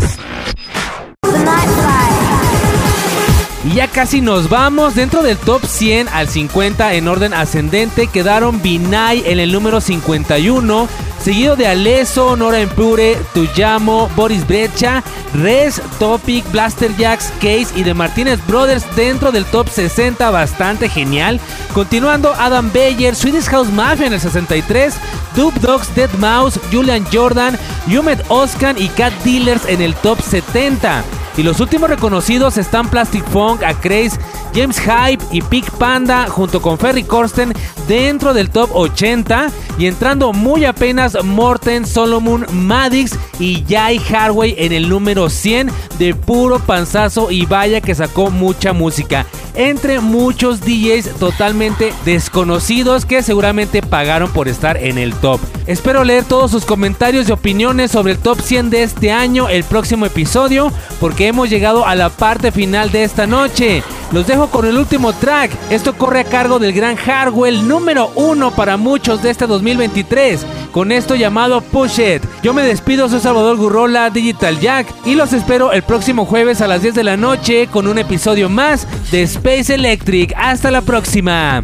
Y 3.64 3.76
ya 3.76 3.88
casi 3.88 4.22
nos 4.22 4.50
vamos. 4.50 4.96
Dentro 4.96 5.24
del 5.24 5.38
top 5.38 5.66
100 5.66 6.10
al 6.10 6.28
50 6.28 6.94
en 6.94 7.08
orden 7.08 7.34
ascendente 7.34 8.08
quedaron 8.08 8.62
Binay 8.62 9.24
en 9.26 9.40
el 9.40 9.52
número 9.52 9.80
51. 9.80 10.90
Seguido 11.24 11.56
de 11.56 11.68
Aleso, 11.68 12.36
Nora 12.36 12.60
Empure, 12.60 13.16
Tuyamo, 13.36 14.10
Boris 14.16 14.46
Brecha, 14.48 15.04
Res, 15.36 15.80
Topic, 16.00 16.44
Blaster 16.52 16.96
Jacks, 16.98 17.32
Case 17.40 17.68
y 17.76 17.84
de 17.84 17.94
Martínez 17.94 18.40
Brothers 18.48 18.84
dentro 18.96 19.32
del 19.32 19.46
top 19.46 19.70
60. 19.70 20.32
Bastante 20.32 20.90
genial. 20.90 21.40
Continuando 21.74 22.34
Adam 22.34 22.72
Beyer, 22.72 23.16
Swedish 23.16 23.46
House 23.46 23.72
Mafia 23.72 24.08
en 24.08 24.14
el 24.14 24.20
63. 24.20 24.96
Dub 25.36 25.54
Dogs, 25.62 25.94
Dead 25.94 26.12
Mouse, 26.18 26.60
Julian 26.72 27.06
Jordan, 27.14 27.58
Yumet 27.88 28.26
Oskan 28.30 28.78
y 28.82 28.88
Cat 28.90 29.14
Dealers 29.24 29.66
en 29.68 29.82
el 29.82 29.94
top 29.96 30.20
70. 30.22 31.04
Y 31.38 31.44
los 31.44 31.60
últimos 31.60 31.90
reconocidos 31.90 32.58
están 32.58 32.90
Plastic 32.90 33.24
Funk, 33.30 33.64
Acraze, 33.64 34.20
James 34.54 34.80
Hype 34.80 35.24
y 35.32 35.42
Pig 35.42 35.70
Panda 35.72 36.28
junto 36.28 36.62
con 36.62 36.78
Ferry 36.78 37.04
Corsten 37.04 37.54
dentro 37.88 38.34
del 38.34 38.50
top 38.50 38.70
80 38.74 39.50
y 39.78 39.88
entrando 39.88 40.34
muy 40.34 40.66
apenas 40.66 41.18
Morten, 41.24 41.86
Solomon, 41.86 42.46
Madix 42.52 43.18
y 43.40 43.64
Jai 43.68 44.00
Harway 44.14 44.56
en 44.58 44.72
el 44.72 44.90
número 44.90 45.30
100 45.30 45.72
de 45.98 46.14
puro 46.14 46.60
panzazo 46.60 47.32
y 47.32 47.46
vaya 47.46 47.82
que 47.82 47.96
sacó 47.96 48.30
mucha 48.30 48.74
música. 48.74 49.26
Entre 49.54 50.00
muchos 50.00 50.62
DJs 50.62 51.16
totalmente 51.20 51.94
desconocidos 52.06 53.06
que 53.06 53.22
seguramente 53.22 53.82
pagaron 53.82 54.32
por 54.32 54.48
estar 54.48 54.78
en 54.78 54.98
el 54.98 55.14
top. 55.16 55.42
Espero 55.68 56.04
leer 56.04 56.24
todos 56.24 56.52
sus 56.52 56.64
comentarios 56.66 57.28
y 57.28 57.34
opiniones 57.34 57.92
sobre 57.92 58.14
el 58.14 58.20
top 58.20 58.40
100 58.40 58.70
de 58.70 58.84
este 58.84 59.12
año 59.12 59.50
el 59.50 59.64
próximo 59.64 60.06
episodio 60.06 60.72
porque 61.00 61.28
hemos 61.28 61.50
llegado 61.50 61.86
a 61.86 61.96
la 61.96 62.10
parte 62.10 62.52
final 62.52 62.92
de 62.92 63.04
esta 63.04 63.28
noche. 63.28 63.84
Los 64.12 64.28
dejo 64.28 64.41
con 64.50 64.66
el 64.66 64.78
último 64.78 65.14
track. 65.14 65.52
Esto 65.70 65.94
corre 65.94 66.22
a 66.22 66.24
cargo 66.24 66.60
del 66.60 66.74
gran 66.74 66.96
Hardwell 66.96 67.68
número 67.68 68.12
uno 68.16 68.52
para 68.52 68.78
muchos 68.78 69.22
de 69.22 69.30
este 69.30 69.46
2023. 69.48 70.46
Con 70.72 70.92
esto 70.92 71.16
llamado 71.16 71.62
Push 71.62 72.00
It. 72.00 72.24
Yo 72.42 72.54
me 72.54 72.64
despido, 72.64 73.10
soy 73.10 73.20
Salvador 73.20 73.58
Gurrola, 73.58 74.10
Digital 74.10 74.60
Jack. 74.60 74.88
Y 75.06 75.16
los 75.16 75.34
espero 75.34 75.72
el 75.72 75.84
próximo 75.84 76.26
jueves 76.26 76.62
a 76.62 76.68
las 76.68 76.82
10 76.82 76.96
de 76.96 77.04
la 77.04 77.18
noche 77.18 77.68
con 77.68 77.88
un 77.88 77.98
episodio 77.98 78.50
más 78.50 78.88
de 79.12 79.24
Space 79.24 79.74
Electric. 79.74 80.34
Hasta 80.36 80.72
la 80.72 80.82
próxima. 80.82 81.64